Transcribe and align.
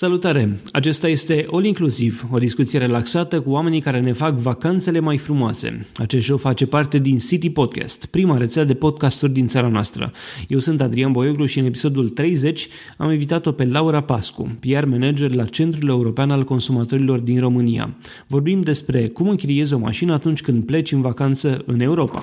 Salutare! 0.00 0.58
Acesta 0.72 1.08
este 1.08 1.46
All 1.50 1.64
Inclusiv, 1.64 2.26
o 2.30 2.38
discuție 2.38 2.78
relaxată 2.78 3.40
cu 3.40 3.50
oamenii 3.50 3.80
care 3.80 4.00
ne 4.00 4.12
fac 4.12 4.34
vacanțele 4.34 5.00
mai 5.00 5.16
frumoase. 5.16 5.86
Acest 5.96 6.24
show 6.24 6.36
face 6.36 6.66
parte 6.66 6.98
din 6.98 7.18
City 7.18 7.50
Podcast, 7.50 8.06
prima 8.06 8.36
rețea 8.36 8.64
de 8.64 8.74
podcasturi 8.74 9.32
din 9.32 9.46
țara 9.46 9.68
noastră. 9.68 10.12
Eu 10.48 10.58
sunt 10.58 10.80
Adrian 10.80 11.12
Boioglu 11.12 11.44
și 11.44 11.58
în 11.58 11.64
episodul 11.64 12.08
30 12.08 12.68
am 12.96 13.10
invitat-o 13.10 13.52
pe 13.52 13.64
Laura 13.64 14.00
Pascu, 14.00 14.56
PR 14.60 14.84
manager 14.84 15.34
la 15.34 15.44
Centrul 15.44 15.88
European 15.88 16.30
al 16.30 16.44
Consumatorilor 16.44 17.18
din 17.18 17.40
România. 17.40 17.96
Vorbim 18.26 18.60
despre 18.60 19.06
cum 19.06 19.28
închiriezi 19.28 19.74
o 19.74 19.78
mașină 19.78 20.12
atunci 20.12 20.40
când 20.40 20.64
pleci 20.64 20.92
în 20.92 21.00
vacanță 21.00 21.62
în 21.66 21.80
Europa. 21.80 22.22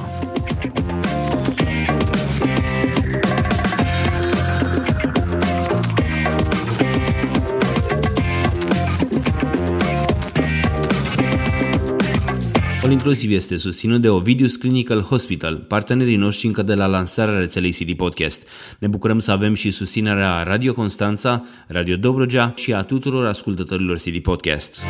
Inclusiv 12.95 13.31
este 13.31 13.57
susținut 13.57 14.01
de 14.01 14.09
Ovidius 14.09 14.55
Clinical 14.55 15.01
Hospital, 15.01 15.55
partenerii 15.57 16.15
noștri 16.15 16.47
încă 16.47 16.61
de 16.61 16.73
la 16.73 16.85
lansarea 16.85 17.37
rețelei 17.37 17.71
City 17.71 17.95
Podcast. 17.95 18.47
Ne 18.79 18.87
bucurăm 18.87 19.19
să 19.19 19.31
avem 19.31 19.53
și 19.53 19.71
susținerea 19.71 20.43
Radio 20.43 20.73
Constanța, 20.73 21.43
Radio 21.67 21.95
Dobrogea 21.95 22.53
și 22.55 22.73
a 22.73 22.83
tuturor 22.83 23.25
ascultătorilor 23.25 23.99
City 23.99 24.21
Podcast. 24.21 24.83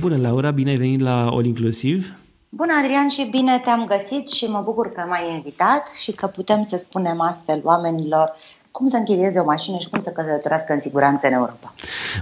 Bună, 0.00 0.16
Laura, 0.16 0.50
bine 0.50 0.70
ai 0.70 0.76
venit 0.76 1.00
la 1.00 1.26
All 1.26 1.44
Inclusiv. 1.44 2.12
Bună, 2.48 2.72
Adrian, 2.82 3.08
și 3.08 3.28
bine 3.30 3.60
te-am 3.64 3.84
găsit 3.84 4.28
și 4.28 4.44
mă 4.44 4.60
bucur 4.64 4.88
că 4.88 5.04
m-ai 5.08 5.34
invitat 5.34 5.88
și 6.02 6.12
că 6.12 6.26
putem 6.26 6.62
să 6.62 6.76
spunem 6.76 7.20
astfel 7.20 7.60
oamenilor 7.64 8.32
cum 8.72 8.86
să 8.86 8.96
închirieze 8.96 9.38
o 9.38 9.44
mașină 9.44 9.78
și 9.78 9.88
cum 9.88 10.00
să 10.00 10.10
călătorească 10.10 10.72
în 10.72 10.80
siguranță 10.80 11.26
în 11.26 11.32
Europa. 11.32 11.74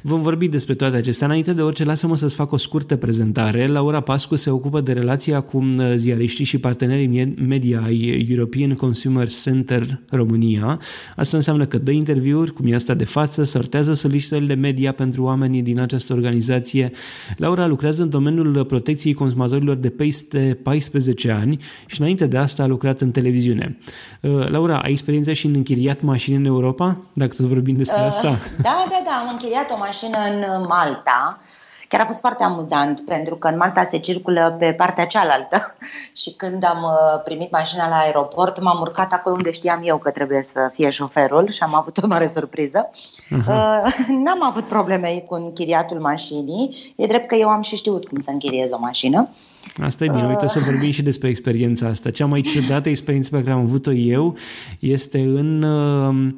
Vom 0.03 0.23
vorbi 0.23 0.49
despre 0.49 0.75
toate 0.75 0.97
acestea. 0.97 1.27
Înainte 1.27 1.53
de 1.53 1.63
orice, 1.63 1.85
lasă-mă 1.85 2.17
să-ți 2.17 2.35
fac 2.35 2.53
o 2.53 2.57
scurtă 2.57 2.97
prezentare. 2.97 3.67
Laura 3.67 4.01
Pascu 4.01 4.35
se 4.35 4.51
ocupă 4.51 4.81
de 4.81 4.93
relația 4.93 5.41
cu 5.41 5.57
uh, 5.57 5.95
ziariștii 5.97 6.45
și 6.45 6.59
partenerii 6.59 7.35
media 7.49 7.83
ai 7.85 8.27
European 8.31 8.75
Consumer 8.75 9.29
Center 9.29 10.01
România. 10.11 10.81
Asta 11.17 11.37
înseamnă 11.37 11.67
că 11.67 11.79
dă 11.79 11.91
interviuri, 11.91 12.53
cum 12.53 12.73
e 12.73 12.75
asta 12.75 12.95
de 12.95 13.05
față, 13.05 13.43
sortează 13.43 13.95
solicitările 13.95 14.55
media 14.55 14.93
pentru 14.93 15.23
oamenii 15.23 15.63
din 15.63 15.81
această 15.81 16.13
organizație. 16.13 16.91
Laura 17.37 17.67
lucrează 17.67 18.03
în 18.03 18.09
domeniul 18.09 18.65
protecției 18.65 19.15
consumatorilor 19.15 19.77
de 19.77 19.89
peste 19.89 20.59
14 20.63 21.31
ani 21.31 21.59
și 21.87 22.01
înainte 22.01 22.27
de 22.27 22.37
asta 22.37 22.63
a 22.63 22.67
lucrat 22.67 23.01
în 23.01 23.11
televiziune. 23.11 23.79
Uh, 24.21 24.49
Laura, 24.49 24.79
ai 24.79 24.91
experiență 24.91 25.33
și 25.33 25.47
în 25.47 25.55
închiriat 25.55 26.03
mașini 26.03 26.40
în 26.41 26.47
Europa, 26.47 26.97
dacă 27.13 27.35
tot 27.37 27.47
vorbim 27.47 27.77
despre 27.77 28.01
uh, 28.01 28.07
asta? 28.07 28.29
Da, 28.69 28.85
da, 28.89 29.03
da. 29.05 29.11
Am 29.11 29.29
închiriat 29.31 29.71
o 29.71 29.77
mașină 29.79 30.19
în 30.19 30.65
Malta. 30.69 31.41
Chiar 31.89 32.01
a 32.01 32.05
fost 32.05 32.21
foarte 32.21 32.45
amuzant, 32.45 33.01
pentru 33.01 33.37
că 33.37 33.49
în 33.49 33.57
Malta 33.57 33.85
se 33.85 33.99
circulă 33.99 34.57
pe 34.59 34.73
partea 34.73 35.07
cealaltă 35.07 35.75
și 36.21 36.31
când 36.37 36.65
am 36.65 36.83
uh, 36.83 37.23
primit 37.25 37.51
mașina 37.51 37.89
la 37.89 37.99
aeroport, 37.99 38.61
m-am 38.61 38.81
urcat 38.81 39.13
acolo 39.13 39.35
unde 39.35 39.51
știam 39.51 39.81
eu 39.85 39.99
că 39.99 40.11
trebuie 40.11 40.47
să 40.53 40.71
fie 40.73 40.91
șoferul 40.91 41.51
și 41.51 41.63
am 41.63 41.75
avut 41.75 41.99
o 42.03 42.07
mare 42.07 42.27
surpriză. 42.27 42.91
Uh-huh. 42.91 43.47
Uh, 43.49 44.07
n-am 44.25 44.43
avut 44.43 44.65
probleme 44.65 45.25
cu 45.29 45.35
închiriatul 45.35 46.01
mașinii. 46.01 46.93
E 46.97 47.07
drept 47.07 47.29
că 47.29 47.35
eu 47.35 47.49
am 47.49 47.63
și 47.63 47.77
știut 47.77 48.09
cum 48.09 48.21
să 48.21 48.31
închiriez 48.31 48.71
o 48.71 48.79
mașină. 48.79 49.29
Asta 49.77 50.05
e 50.05 50.11
bine, 50.11 50.27
uite 50.27 50.47
să 50.47 50.59
vorbim 50.59 50.91
și 50.91 51.03
despre 51.03 51.29
experiența 51.29 51.89
asta. 51.89 52.11
Cea 52.11 52.27
mai 52.27 52.41
ciudată 52.41 52.89
experiență 52.89 53.31
pe 53.31 53.43
care 53.43 53.51
am 53.51 53.61
avut-o 53.61 53.93
eu 53.93 54.37
este 54.79 55.19
în... 55.19 55.63
Uh, 55.63 56.35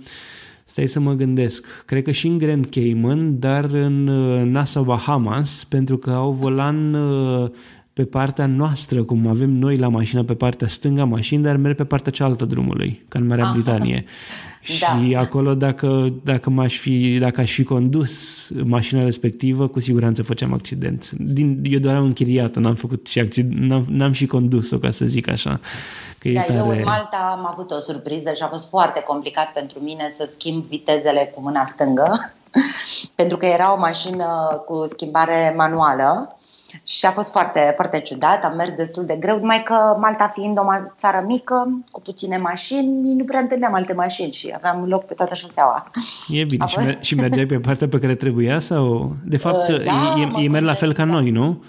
stai 0.65 0.87
să 0.87 1.01
mă 1.01 1.13
gândesc, 1.13 1.85
cred 1.87 2.03
că 2.03 2.11
și 2.11 2.27
în 2.27 2.39
Grand 2.39 2.67
Cayman, 2.67 3.39
dar 3.39 3.65
în 3.65 4.07
uh, 4.07 4.43
Nassau, 4.43 4.83
Bahamas, 4.83 5.65
pentru 5.65 5.97
că 5.97 6.11
au 6.11 6.31
volan 6.33 6.95
uh, 6.95 7.51
pe 7.93 8.05
partea 8.05 8.47
noastră, 8.47 9.03
cum 9.03 9.27
avem 9.27 9.51
noi 9.51 9.77
la 9.77 9.89
mașină 9.89 10.25
pe 10.25 10.35
partea 10.35 10.69
stânga 10.69 11.05
mașini, 11.05 11.42
dar 11.42 11.57
merg 11.57 11.77
pe 11.77 11.85
partea 11.85 12.13
cealaltă 12.13 12.45
drumului, 12.45 13.05
ca 13.08 13.19
în 13.19 13.27
Marea 13.27 13.45
Aha. 13.45 13.53
Britanie. 13.53 14.05
Da. 14.80 14.86
Și 14.86 15.14
acolo, 15.14 15.55
dacă, 15.55 16.13
dacă, 16.25 16.51
m-aș 16.51 16.79
fi, 16.79 17.19
dacă 17.20 17.41
aș 17.41 17.53
fi 17.53 17.64
condus 17.64 18.11
mașina 18.64 19.03
respectivă, 19.03 19.69
cu 19.69 19.80
siguranță 19.80 20.23
făceam 20.23 20.53
accident. 20.53 21.11
Din, 21.11 21.63
eu 21.64 21.79
doar 21.79 21.95
am 21.95 22.05
închiriat 22.05 22.57
n-am 22.57 22.75
făcut 22.75 23.07
și 23.07 23.19
accident, 23.19 23.61
n-am, 23.61 23.85
n-am 23.89 24.13
și 24.13 24.27
condus-o, 24.27 24.79
ca 24.79 24.91
să 24.91 25.05
zic 25.05 25.29
așa. 25.29 25.61
Că 26.19 26.29
da, 26.29 26.41
tare... 26.41 26.59
eu 26.59 26.69
în 26.69 26.83
Malta 26.85 27.36
am 27.36 27.47
avut 27.51 27.70
o 27.70 27.80
surpriză 27.80 28.33
și 28.33 28.42
a 28.42 28.47
fost 28.47 28.69
foarte 28.69 29.01
complicat 29.01 29.53
pentru 29.53 29.79
mine 29.80 30.14
să 30.19 30.30
schimb 30.33 30.64
vitezele 30.64 31.33
cu 31.35 31.41
mâna 31.41 31.64
stângă, 31.64 32.35
pentru 33.20 33.36
că 33.36 33.47
era 33.47 33.73
o 33.73 33.79
mașină 33.79 34.27
cu 34.67 34.85
schimbare 34.86 35.55
manuală 35.57 36.36
și 36.85 37.07
a 37.07 37.11
fost 37.11 37.31
foarte, 37.31 37.73
foarte 37.75 38.01
ciudat, 38.01 38.45
am 38.45 38.57
mers 38.57 38.73
destul 38.73 39.05
de 39.05 39.17
greu, 39.21 39.39
numai 39.39 39.63
că 39.63 39.97
Malta 40.01 40.33
fiind 40.35 40.59
o 40.59 40.63
țară 40.99 41.25
mică, 41.27 41.85
cu 41.91 42.01
puține 42.01 42.37
mașini, 42.37 43.15
nu 43.15 43.25
prea 43.25 43.41
întâlneam 43.41 43.75
alte 43.75 43.93
mașini 43.93 44.33
și 44.33 44.53
aveam 44.55 44.85
loc 44.89 45.05
pe 45.05 45.15
toată 45.15 45.35
șoseaua. 45.35 45.91
E 46.29 46.45
bine, 46.45 46.67
și, 46.67 46.79
mer- 46.79 47.01
și 47.01 47.15
mergeai 47.15 47.47
pe 47.47 47.59
partea 47.59 47.89
pe 47.89 47.99
care 47.99 48.15
trebuia 48.15 48.59
sau... 48.59 49.17
De 49.25 49.37
fapt, 49.37 49.69
uh, 49.69 49.85
da, 49.85 50.15
e, 50.39 50.43
e, 50.45 50.49
merg 50.49 50.65
la 50.65 50.75
fel 50.75 50.93
ca 50.93 51.05
noi, 51.05 51.31
nu? 51.31 51.65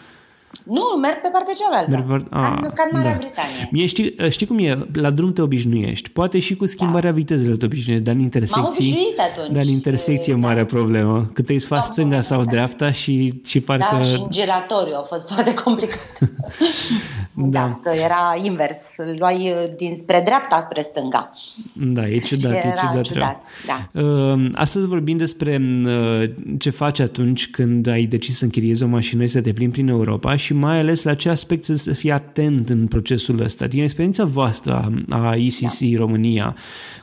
Nu, 0.63 0.81
merg 1.01 1.21
pe 1.21 1.29
partea 1.31 1.53
cealaltă, 1.53 1.89
merg 1.89 2.07
pe... 2.07 2.35
A, 2.35 2.41
ca, 2.41 2.59
în, 2.61 2.69
ca 2.73 2.83
în 2.91 2.97
Marea 2.97 3.11
da. 3.11 3.17
Britanie. 3.17 3.69
Mie 3.71 3.85
știi, 3.85 4.15
știi 4.29 4.47
cum 4.47 4.57
e? 4.57 4.87
La 4.93 5.09
drum 5.09 5.33
te 5.33 5.41
obișnuiești. 5.41 6.09
Poate 6.09 6.39
și 6.39 6.55
cu 6.55 6.65
schimbarea 6.65 7.09
da. 7.09 7.15
vitezelor 7.15 7.57
te 7.57 7.65
obișnuiești, 7.65 8.05
dar 8.05 8.15
în 8.15 8.21
intersecții... 8.21 9.15
atunci. 9.17 9.51
Dar 9.51 9.63
în 9.63 9.69
intersecție 9.69 10.33
e 10.33 10.35
mare 10.35 10.65
problemă. 10.65 11.29
Cât 11.33 11.49
îi 11.49 11.59
faci 11.59 11.77
da, 11.77 11.91
stânga 11.91 12.21
sau 12.21 12.43
dreapta 12.43 12.91
și, 12.91 13.41
și 13.45 13.59
parcă... 13.59 13.95
Da, 13.95 14.01
și 14.01 14.15
în 14.15 14.27
giratoriu 14.29 14.93
a 14.97 15.01
fost 15.01 15.31
foarte 15.31 15.53
complicat. 15.53 15.99
da. 17.35 17.49
da. 17.49 17.79
că 17.83 17.95
era 17.95 18.35
invers. 18.43 18.77
Îl 18.97 19.15
luai 19.17 19.51
uh, 19.51 19.75
dinspre 19.77 20.21
dreapta 20.25 20.59
spre 20.59 20.81
stânga. 20.81 21.31
Da, 21.73 22.07
e 22.07 22.19
ciudat, 22.19 22.53
e 22.53 22.73
ciudat. 22.77 23.01
ciudat 23.01 23.41
da. 23.65 24.01
Uh, 24.01 24.49
astăzi 24.53 24.87
vorbim 24.87 25.17
despre 25.17 25.61
uh, 25.85 26.29
ce 26.59 26.69
faci 26.69 26.99
atunci 26.99 27.49
când 27.49 27.87
ai 27.87 28.05
decis 28.05 28.37
să 28.37 28.43
închiriezi 28.43 28.83
o 28.83 28.87
mașină 28.87 29.25
și 29.25 29.31
să 29.31 29.41
te 29.41 29.53
plimbi 29.53 29.71
prin 29.73 29.87
Europa 29.87 30.35
și 30.35 30.53
mai 30.53 30.79
ales 30.79 31.03
la 31.03 31.13
ce 31.13 31.29
aspecte 31.29 31.77
să 31.77 31.93
fii 31.93 32.11
atent 32.11 32.69
în 32.69 32.87
procesul 32.87 33.41
ăsta. 33.41 33.67
Din 33.67 33.83
experiența 33.83 34.25
voastră 34.25 34.91
a 35.09 35.35
ICC 35.35 35.79
da. 35.79 35.97
România, 35.97 36.55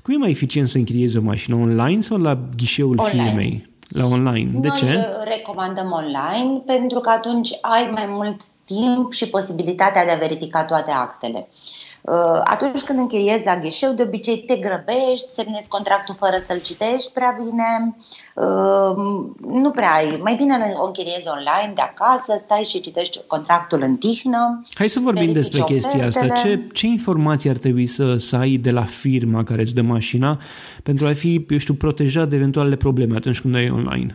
cum 0.03 0.15
e 0.15 0.17
mai 0.17 0.31
eficient 0.31 0.69
să 0.69 0.79
închiriezi 0.79 1.17
o 1.17 1.23
mașină 1.23 1.57
online 1.57 2.01
sau 2.01 2.19
la 2.19 2.49
ghișeul 2.57 2.99
online. 2.99 3.25
firmei? 3.25 3.70
La 3.91 4.05
online. 4.05 4.61
De 4.61 4.69
Noi 4.69 4.77
ce? 4.77 5.07
recomandăm 5.25 5.91
online 5.93 6.63
pentru 6.67 7.01
că 7.01 7.11
atunci 7.11 7.51
ai 7.61 7.91
mai 7.91 8.07
mult 8.07 8.43
timp 8.65 9.13
și 9.13 9.29
posibilitatea 9.29 10.05
de 10.05 10.11
a 10.11 10.17
verifica 10.17 10.65
toate 10.65 10.91
actele. 10.91 11.49
Uh, 11.49 11.80
atunci 12.45 12.81
când 12.81 12.99
închiriezi 12.99 13.45
la 13.45 13.59
ghișeu, 13.59 13.93
de 13.93 14.03
obicei 14.03 14.45
te 14.47 14.57
grăbești, 14.57 15.29
semnezi 15.35 15.69
contractul 15.69 16.15
fără 16.19 16.43
să-l 16.47 16.61
citești 16.61 17.13
prea 17.13 17.39
bine, 17.43 17.95
uh, 18.35 18.97
nu 19.41 19.71
prea 19.71 19.93
ai. 19.93 20.21
Mai 20.23 20.35
bine 20.35 20.75
o 20.77 20.87
închiriezi 20.87 21.29
online 21.29 21.73
de 21.75 21.81
acasă, 21.81 22.43
stai 22.45 22.63
și 22.63 22.81
citești 22.81 23.21
contractul 23.27 23.81
în 23.83 23.97
tihnă. 23.97 24.63
Hai 24.75 24.89
să 24.89 25.01
vorbim 25.01 25.33
despre 25.33 25.63
chestia 25.63 26.07
asta. 26.07 26.27
Ce, 26.27 26.67
ce 26.73 26.87
informații 26.87 27.51
ar 27.51 27.57
trebui 27.57 27.87
să, 27.87 28.17
să 28.17 28.37
ai 28.37 28.57
de 28.57 28.71
la 28.71 28.85
firma 28.85 29.45
care 29.45 29.61
îți 29.61 29.75
dă 29.75 29.83
mașina 29.83 30.39
pentru 30.83 31.07
a 31.07 31.13
fi, 31.13 31.47
eu 31.49 31.59
știu, 31.59 31.75
protejat 31.75 32.29
de 32.29 32.37
eventuale 32.37 32.77
probleme 32.77 33.17
atunci 33.17 33.41
când 33.41 33.55
ai 33.55 33.71
online? 33.71 34.15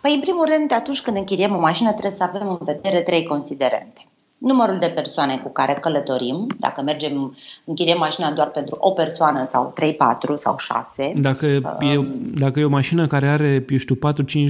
Păi, 0.00 0.14
în 0.14 0.20
primul 0.20 0.48
rând, 0.56 0.72
atunci 0.72 1.00
când 1.00 1.16
închiriem 1.16 1.56
o 1.56 1.58
mașină, 1.58 1.90
trebuie 1.90 2.12
să 2.12 2.22
avem 2.22 2.48
în 2.48 2.58
vedere 2.60 3.00
trei 3.00 3.24
considerente 3.24 4.09
numărul 4.40 4.76
de 4.78 4.92
persoane 4.94 5.36
cu 5.36 5.48
care 5.48 5.74
călătorim, 5.74 6.46
dacă 6.58 6.82
mergem, 6.82 7.36
închiriem 7.64 7.98
mașina 7.98 8.30
doar 8.30 8.50
pentru 8.50 8.76
o 8.80 8.90
persoană 8.90 9.46
sau 9.50 9.72
3, 9.74 9.94
4 9.94 10.36
sau 10.36 10.58
6. 10.58 11.12
Dacă, 11.16 11.46
um, 11.80 11.88
e, 11.88 12.06
dacă 12.40 12.60
e 12.60 12.64
o 12.64 12.68
mașină 12.68 13.06
care 13.06 13.28
are, 13.28 13.64
eu 13.68 13.76
știu, 13.76 13.94
4-5 13.94 13.98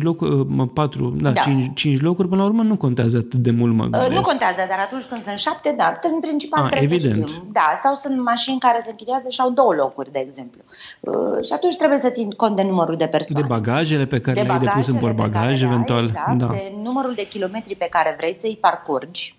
locuri, 0.03 0.47
4, 0.75 1.17
da, 1.21 1.31
da. 1.31 1.41
5, 1.41 1.71
5 1.75 2.01
locuri, 2.01 2.29
până 2.29 2.41
la 2.41 2.47
urmă 2.47 2.63
nu 2.63 2.77
contează 2.77 3.17
atât 3.17 3.35
de 3.41 3.51
mult, 3.51 3.75
mă 3.75 3.85
uh, 3.85 3.91
gândesc. 3.91 4.11
Nu 4.11 4.21
contează, 4.21 4.67
dar 4.69 4.79
atunci 4.79 5.05
când 5.05 5.23
sunt 5.23 5.39
7, 5.39 5.75
da, 5.79 5.99
în 6.03 6.21
principal 6.21 6.63
A, 6.63 6.65
ah, 6.65 6.71
trebuie 6.71 6.95
evident. 6.95 7.29
să 7.29 7.35
știm. 7.35 7.49
Da, 7.53 7.75
sau 7.83 7.95
sunt 7.95 8.25
mașini 8.25 8.59
care 8.59 8.81
se 8.83 8.91
închiriază 8.91 9.29
și 9.29 9.41
au 9.41 9.51
două 9.51 9.75
locuri, 9.75 10.13
de 10.13 10.23
exemplu. 10.27 10.61
Uh, 11.01 11.45
și 11.45 11.53
atunci 11.53 11.77
trebuie 11.77 11.99
să 11.99 12.09
țin 12.09 12.31
cont 12.31 12.57
de 12.57 12.63
numărul 12.63 12.97
de 12.97 13.07
persoane. 13.07 13.47
De 13.47 13.55
bagajele 13.55 14.07
pe 14.07 14.21
care 14.21 14.43
le-ai 14.43 14.59
depus 14.59 14.87
în 14.87 14.97
portbagaj, 14.97 15.63
eventual. 15.63 16.05
Exact, 16.05 16.39
da. 16.39 16.47
de 16.47 16.73
numărul 16.83 17.13
de 17.15 17.27
kilometri 17.29 17.75
pe 17.75 17.87
care 17.91 18.15
vrei 18.19 18.35
să-i 18.35 18.59
parcurgi 18.61 19.39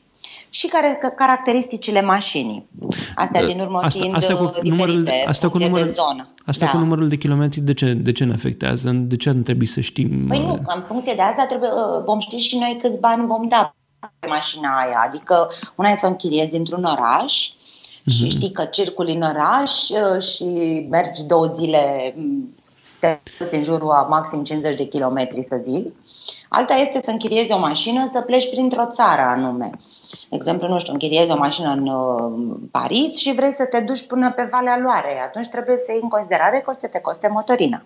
și 0.53 0.68
care, 0.68 1.00
caracteristicile 1.15 2.01
mașinii. 2.01 2.69
Astea 3.15 3.45
din 3.45 3.59
urmă 3.59 3.77
asta, 3.77 4.00
fiind 4.00 4.15
asta 4.15 4.36
cu 4.36 4.44
uh, 4.44 4.62
numărul, 4.62 5.03
de, 5.03 5.24
asta 5.27 5.50
cu 5.50 5.57
numărul, 5.57 5.86
de 5.86 5.92
zonă. 5.92 6.27
Asta 6.45 6.65
da. 6.65 6.71
cu 6.71 6.77
numărul 6.77 7.07
de 7.07 7.15
kilometri, 7.15 7.59
de 7.59 7.74
ce, 7.74 7.94
de 7.94 8.12
ce 8.12 8.24
ne 8.24 8.33
afectează? 8.33 8.89
De 8.89 9.15
ce 9.15 9.31
nu 9.31 9.42
trebuie 9.42 9.68
să 9.68 9.81
știm? 9.81 10.27
Păi 10.27 10.39
nu, 10.39 10.59
în 10.75 10.83
funcție 10.88 11.13
de 11.13 11.21
asta 11.21 11.45
trebuie, 11.45 11.69
uh, 11.69 12.03
vom 12.06 12.19
ști 12.19 12.38
și 12.38 12.57
noi 12.57 12.80
câți 12.81 13.00
bani 13.00 13.25
vom 13.25 13.48
da 13.48 13.75
pe 14.19 14.27
mașina 14.27 14.69
aia. 14.77 15.03
Adică 15.07 15.50
una 15.75 15.89
e 15.89 15.95
să 15.95 16.06
o 16.06 16.09
închiriezi 16.09 16.56
într-un 16.56 16.83
oraș 16.83 17.50
mm-hmm. 17.50 18.13
și 18.13 18.30
știi 18.30 18.51
că 18.51 18.63
circuli 18.63 19.15
în 19.15 19.21
oraș 19.21 19.71
uh, 19.89 20.21
și 20.21 20.45
mergi 20.89 21.24
două 21.24 21.45
zile 21.45 22.13
te 23.00 23.19
în 23.51 23.63
jurul 23.63 23.89
a 23.92 24.01
maxim 24.01 24.44
50 24.44 24.77
de 24.77 24.88
kilometri, 24.88 25.45
să 25.50 25.59
zic. 25.63 25.94
Alta 26.53 26.74
este 26.74 27.01
să 27.03 27.12
închiriezi 27.12 27.51
o 27.51 27.57
mașină, 27.57 28.09
să 28.13 28.21
pleci 28.21 28.50
printr-o 28.50 28.92
țară 28.94 29.21
anume. 29.21 29.69
De 30.30 30.36
exemplu, 30.36 30.68
nu 30.68 30.80
știu, 30.80 30.94
închiriezi 30.94 31.31
o 31.31 31.38
mașină 31.38 31.69
în 31.69 31.88
uh, 31.88 32.57
Paris 32.71 33.18
și 33.18 33.36
vrei 33.36 33.53
să 33.53 33.65
te 33.65 33.80
duci 33.80 34.07
până 34.07 34.31
pe 34.31 34.48
Valea 34.51 34.80
Loarei. 34.83 35.19
Atunci 35.25 35.48
trebuie 35.48 35.77
să 35.77 35.92
iei 35.92 36.00
în 36.01 36.09
considerare 36.09 36.59
că 36.59 36.69
o 36.69 36.74
să 36.74 36.88
te 36.88 37.00
coste 37.00 37.30
motorina. 37.31 37.83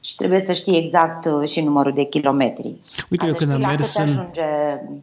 Și 0.00 0.14
trebuie 0.16 0.40
să 0.40 0.52
știi 0.52 0.76
exact 0.76 1.24
uh, 1.24 1.48
și 1.48 1.60
numărul 1.60 1.92
de 1.92 2.04
kilometri. 2.04 2.76
Uite, 3.10 3.26
eu 3.26 3.34
când 3.34 3.52
am 3.52 3.60
mers 3.60 3.94
în... 3.94 4.02
ajunge 4.02 4.42
Uh, 4.42 4.98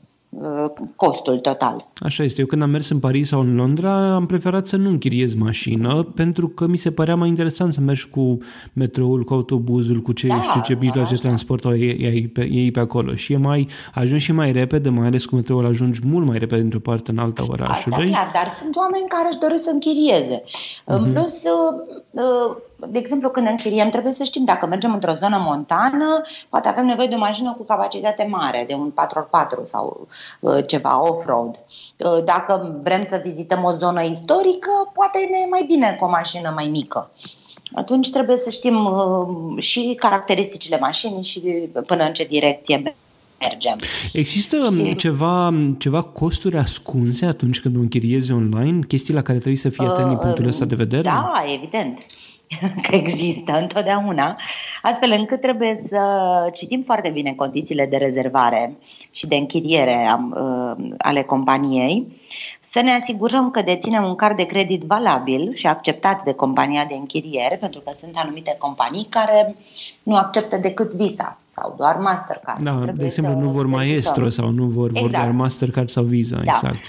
costul 0.96 1.40
total. 1.40 1.88
Așa 2.00 2.24
este. 2.24 2.42
Eu 2.42 2.46
când 2.46 2.62
am 2.62 2.70
mers 2.70 2.90
în 2.90 3.00
Paris 3.00 3.28
sau 3.28 3.40
în 3.40 3.56
Londra, 3.56 4.16
am 4.16 4.26
preferat 4.26 4.68
să 4.68 4.76
nu 4.76 4.90
închiriez 4.90 5.34
mașină, 5.34 6.04
pentru 6.16 6.48
că 6.48 6.68
mi 6.68 6.78
se 6.78 6.92
părea 6.92 7.16
mai 7.16 7.28
interesant 7.28 7.74
să 7.74 7.82
mergi 7.82 8.10
cu 8.10 8.38
metroul, 8.74 9.24
cu 9.24 9.34
autobuzul, 9.34 10.02
cu 10.02 10.12
ce, 10.12 10.28
da, 10.28 10.42
știu 10.42 10.62
ce 10.62 10.78
mijloace 10.80 11.14
de 11.14 11.20
transport 11.20 11.66
au 11.66 11.78
ei, 11.78 11.98
ei, 12.00 12.28
pe, 12.28 12.48
ei 12.52 12.72
pe 12.72 12.80
acolo. 12.80 13.16
Și 13.16 13.34
e 13.34 13.38
mai, 13.38 13.68
ajungi 13.94 14.24
și 14.24 14.32
mai 14.32 14.52
repede, 14.52 14.90
mai 14.90 15.08
ales 15.08 15.26
cu 15.26 15.36
metroul 15.36 15.66
ajungi 15.66 16.00
mult 16.04 16.28
mai 16.28 16.38
repede 16.38 16.62
dintr-o 16.62 16.80
parte 16.80 17.12
în 17.12 17.18
alta 17.18 17.46
orașului. 17.48 17.98
Asta 17.98 18.18
clar, 18.18 18.30
dar 18.34 18.54
sunt 18.56 18.76
oameni 18.76 19.06
care 19.08 19.28
își 19.30 19.40
doresc 19.40 19.64
să 19.64 19.70
închirieze. 19.74 20.42
Uh-huh. 20.42 20.86
În 20.86 21.02
mhm. 21.02 21.14
plus, 21.14 21.44
uh, 21.44 21.98
uh, 22.12 22.56
de 22.86 22.98
exemplu, 22.98 23.30
când 23.30 23.48
închiriem, 23.48 23.90
trebuie 23.90 24.14
să 24.14 24.24
știm 24.24 24.46
dacă 24.46 24.68
mergem 24.68 24.94
într-o 24.94 25.14
zonă 25.14 25.38
montană, 25.46 26.22
poate 26.50 26.68
avem 26.68 26.86
nevoie 26.86 27.08
de 27.08 27.16
o 27.16 27.18
mașină 27.18 27.54
cu 27.58 27.64
capacitate 27.64 28.28
mare, 28.30 28.66
de 28.68 28.74
un 28.74 28.94
4x4 28.94 29.64
sau 29.66 30.08
uh, 30.40 30.58
ceva 30.68 31.02
off-road. 31.10 31.64
Uh, 31.98 32.24
dacă 32.26 32.80
vrem 32.84 33.06
să 33.10 33.22
vizităm 33.24 33.64
o 33.64 33.72
zonă 33.72 34.04
istorică, 34.04 34.92
poate 34.94 35.20
e 35.20 35.50
mai 35.50 35.64
bine 35.68 35.96
cu 36.00 36.06
o 36.06 36.10
mașină 36.10 36.52
mai 36.56 36.68
mică. 36.68 37.12
Atunci 37.74 38.12
trebuie 38.12 38.38
să 38.38 38.50
știm 38.50 38.86
uh, 38.86 39.64
și 39.64 39.96
caracteristicile 40.00 40.78
mașinii 40.80 41.24
și 41.24 41.40
până 41.86 42.04
în 42.04 42.14
ce 42.14 42.24
direcție 42.24 42.96
mergem. 43.40 43.76
Există 44.14 44.74
și... 44.78 44.96
ceva, 44.96 45.54
ceva 45.78 46.02
costuri 46.02 46.58
ascunse 46.58 47.26
atunci 47.26 47.60
când 47.60 47.76
o 47.76 47.80
închiriezi 47.80 48.32
online? 48.32 48.80
Chestii 48.88 49.14
la 49.14 49.22
care 49.22 49.38
trebuie 49.38 49.58
să 49.58 49.70
fii 49.70 49.86
atent 49.86 50.08
din 50.08 50.18
punctul 50.18 50.48
ăsta 50.48 50.66
de 50.66 50.76
vedere? 50.76 51.02
Da, 51.02 51.44
evident. 51.56 52.06
că 52.90 52.96
există 52.96 53.58
întotdeauna, 53.58 54.38
astfel 54.82 55.14
încât 55.18 55.42
trebuie 55.42 55.76
să 55.86 56.00
citim 56.54 56.82
foarte 56.82 57.10
bine 57.10 57.34
condițiile 57.34 57.86
de 57.86 57.98
rezervare 57.98 58.78
și 59.14 59.28
de 59.28 59.36
închiriere 59.36 60.20
uh, 60.34 60.94
ale 60.98 61.22
companiei, 61.22 62.22
să 62.60 62.82
ne 62.82 62.92
asigurăm 62.92 63.52
că 63.52 63.62
deținem 63.62 64.04
un 64.04 64.16
card 64.16 64.36
de 64.36 64.46
credit 64.46 64.82
valabil 64.82 65.54
și 65.54 65.68
acceptat 65.68 66.24
de 66.24 66.34
compania 66.34 66.86
de 66.86 66.94
închiriere, 66.94 67.56
pentru 67.56 67.80
că 67.80 67.92
sunt 68.00 68.12
anumite 68.16 68.56
companii 68.60 69.08
care 69.10 69.56
nu 70.04 70.16
acceptă 70.16 70.58
decât 70.58 70.92
Visa 70.92 71.38
sau 71.50 71.76
doar 71.78 71.96
Mastercard. 71.96 72.60
Da, 72.60 72.72
de 72.96 73.06
exemplu, 73.06 73.40
nu 73.40 73.50
vor 73.50 73.66
Maestro 73.66 74.30
sau 74.30 74.50
nu 74.50 74.66
vor, 74.66 74.90
exact. 74.90 75.02
vor 75.02 75.10
doar 75.10 75.24
exact. 75.24 75.42
Mastercard 75.42 75.90
sau 75.90 76.04
Visa, 76.04 76.36
da. 76.36 76.52
exact. 76.52 76.82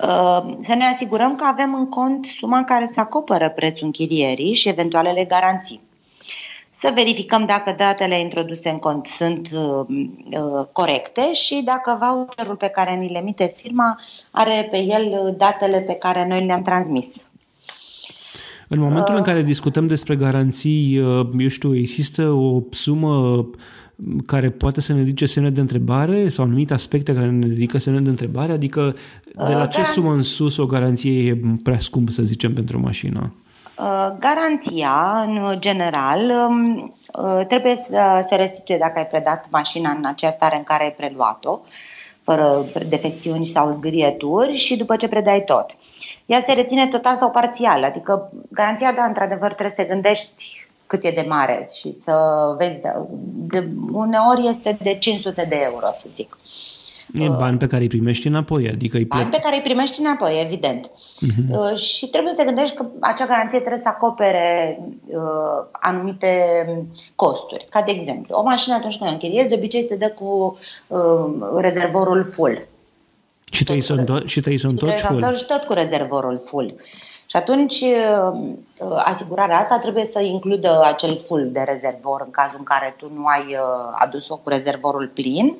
Uh, 0.00 0.56
să 0.60 0.74
ne 0.74 0.84
asigurăm 0.84 1.36
că 1.36 1.44
avem 1.44 1.74
în 1.74 1.88
cont 1.88 2.26
suma 2.26 2.64
care 2.64 2.86
să 2.86 3.00
acoperă 3.00 3.50
prețul 3.50 3.86
închirierii 3.86 4.54
și 4.54 4.68
eventualele 4.68 5.24
garanții. 5.24 5.80
Să 6.70 6.92
verificăm 6.94 7.44
dacă 7.46 7.74
datele 7.78 8.20
introduse 8.20 8.68
în 8.68 8.78
cont 8.78 9.06
sunt 9.06 9.48
uh, 9.54 9.86
uh, 9.88 10.66
corecte 10.72 11.32
și 11.32 11.62
dacă 11.64 11.98
voucherul 12.00 12.56
pe 12.56 12.68
care 12.68 12.94
ni 12.94 13.08
le 13.08 13.18
emite 13.18 13.54
firma 13.56 14.00
are 14.30 14.68
pe 14.70 14.76
el 14.76 15.34
datele 15.38 15.80
pe 15.80 15.92
care 15.92 16.26
noi 16.26 16.46
le-am 16.46 16.62
transmis. 16.62 17.28
În 18.68 18.80
momentul 18.80 19.12
uh, 19.12 19.18
în 19.18 19.24
care 19.24 19.42
discutăm 19.42 19.86
despre 19.86 20.16
garanții, 20.16 20.96
eu 21.38 21.48
știu, 21.48 21.76
există 21.76 22.22
o 22.22 22.60
sumă 22.70 23.46
care 24.26 24.50
poate 24.50 24.80
să 24.80 24.92
ne 24.92 24.98
ridice 24.98 25.26
semne 25.26 25.50
de 25.50 25.60
întrebare 25.60 26.28
sau 26.28 26.44
anumite 26.44 26.74
aspecte 26.74 27.14
care 27.14 27.30
ne 27.30 27.46
ridică 27.46 27.78
semne 27.78 28.00
de 28.00 28.08
întrebare? 28.08 28.52
Adică 28.52 28.96
de 29.24 29.54
la 29.54 29.66
ce 29.66 29.84
sumă 29.84 30.12
în 30.12 30.22
sus 30.22 30.56
o 30.56 30.66
garanție 30.66 31.28
e 31.28 31.40
prea 31.62 31.78
scumpă, 31.78 32.10
să 32.10 32.22
zicem, 32.22 32.54
pentru 32.54 32.78
o 32.78 32.80
mașină? 32.80 33.32
Uh, 33.78 34.08
garanția, 34.18 35.24
în 35.26 35.60
general, 35.60 36.30
um, 36.48 36.94
uh, 37.12 37.46
trebuie 37.48 37.76
să 37.76 38.24
se 38.28 38.34
restituie 38.34 38.78
dacă 38.78 38.98
ai 38.98 39.06
predat 39.06 39.46
mașina 39.50 39.90
în 39.90 40.04
aceea 40.04 40.30
stare 40.30 40.56
în 40.56 40.62
care 40.62 40.84
ai 40.84 40.92
preluat-o, 40.92 41.60
fără 42.22 42.64
defecțiuni 42.88 43.46
sau 43.46 43.72
zgârieturi 43.72 44.54
și 44.54 44.76
după 44.76 44.96
ce 44.96 45.08
predai 45.08 45.42
tot. 45.46 45.76
Ea 46.26 46.40
se 46.40 46.52
reține 46.52 46.86
total 46.86 47.16
sau 47.16 47.30
parțial, 47.30 47.84
adică 47.84 48.32
garanția, 48.50 48.92
da, 48.92 49.04
într-adevăr, 49.04 49.52
trebuie 49.52 49.74
să 49.76 49.82
te 49.82 49.92
gândești 49.92 50.65
cât 50.86 51.04
e 51.04 51.10
de 51.10 51.26
mare 51.28 51.68
și 51.80 51.96
să 52.02 52.14
vezi, 52.58 52.76
de, 52.76 52.92
de, 53.48 53.68
uneori 53.92 54.48
este 54.48 54.76
de 54.82 54.96
500 54.98 55.46
de 55.48 55.60
euro, 55.64 55.86
să 55.98 56.06
zic. 56.14 56.38
E 57.14 57.28
bani 57.28 57.58
pe 57.58 57.66
care 57.66 57.82
îi 57.82 57.88
primești 57.88 58.26
înapoi, 58.26 58.68
adică 58.68 58.96
îi 58.96 59.06
plec... 59.06 59.22
Bani 59.22 59.34
pe 59.34 59.40
care 59.42 59.56
îi 59.56 59.62
primești 59.62 60.00
înapoi, 60.00 60.40
evident. 60.44 60.90
Uh-huh. 60.90 61.74
Și 61.74 62.06
trebuie 62.06 62.32
să 62.32 62.38
te 62.38 62.44
gândești 62.44 62.76
că 62.76 62.86
acea 63.00 63.26
garanție 63.26 63.58
trebuie 63.58 63.80
să 63.82 63.88
acopere 63.88 64.78
uh, 65.06 65.66
anumite 65.72 66.32
costuri. 67.14 67.66
Ca 67.70 67.82
de 67.82 67.90
exemplu, 67.90 68.36
o 68.36 68.42
mașină 68.42 68.74
atunci 68.74 68.96
când 68.96 69.10
o 69.10 69.12
închiriezi, 69.12 69.48
de 69.48 69.54
obicei 69.54 69.86
se 69.88 69.96
dă 69.96 70.08
cu 70.08 70.58
uh, 70.86 71.58
rezervorul 71.60 72.24
full. 72.24 72.66
Și 73.50 74.40
trebuie 74.40 74.58
să 74.58 74.66
întorci 74.66 75.00
full. 75.00 75.34
Și 75.36 75.44
tot 75.44 75.62
cu 75.62 75.72
rezervorul 75.72 76.40
full. 76.44 76.74
Și 77.26 77.36
atunci 77.36 77.80
uh, 77.80 78.38
uh, 78.78 79.02
asigurarea 79.04 79.58
asta 79.58 79.78
trebuie 79.78 80.04
să 80.12 80.20
includă 80.20 80.82
acel 80.84 81.18
full 81.18 81.48
de 81.52 81.64
rezervor 81.66 82.22
în 82.24 82.30
cazul 82.30 82.56
în 82.58 82.64
care 82.64 82.94
tu 82.98 83.10
nu 83.14 83.26
ai 83.26 83.44
uh, 83.46 83.94
adus-o 83.94 84.36
cu 84.36 84.48
rezervorul 84.48 85.10
plin. 85.14 85.56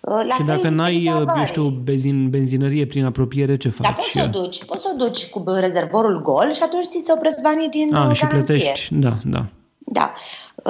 La 0.00 0.34
și 0.34 0.42
dacă 0.42 0.68
n-ai, 0.68 1.04
eu 1.04 1.26
știu, 1.44 1.68
benzin, 1.68 2.30
benzinărie 2.30 2.86
prin 2.86 3.04
apropiere, 3.04 3.56
ce 3.56 3.68
faci? 3.68 3.86
Da, 3.86 3.92
poți 3.92 4.10
să 4.10 4.22
o 4.24 4.40
duci, 4.40 4.64
poți 4.64 4.82
să 4.82 4.90
o 4.92 4.96
duci 4.96 5.28
cu 5.28 5.44
rezervorul 5.46 6.22
gol 6.22 6.52
și 6.52 6.62
atunci 6.62 6.86
ți 6.86 7.02
se 7.06 7.12
opresc 7.12 7.42
banii 7.42 7.68
din 7.68 7.94
A, 7.94 8.08
ah, 8.08 8.16
și 8.16 8.26
plătești, 8.26 8.94
da, 8.94 9.12
da. 9.24 9.44
Da. 9.78 10.12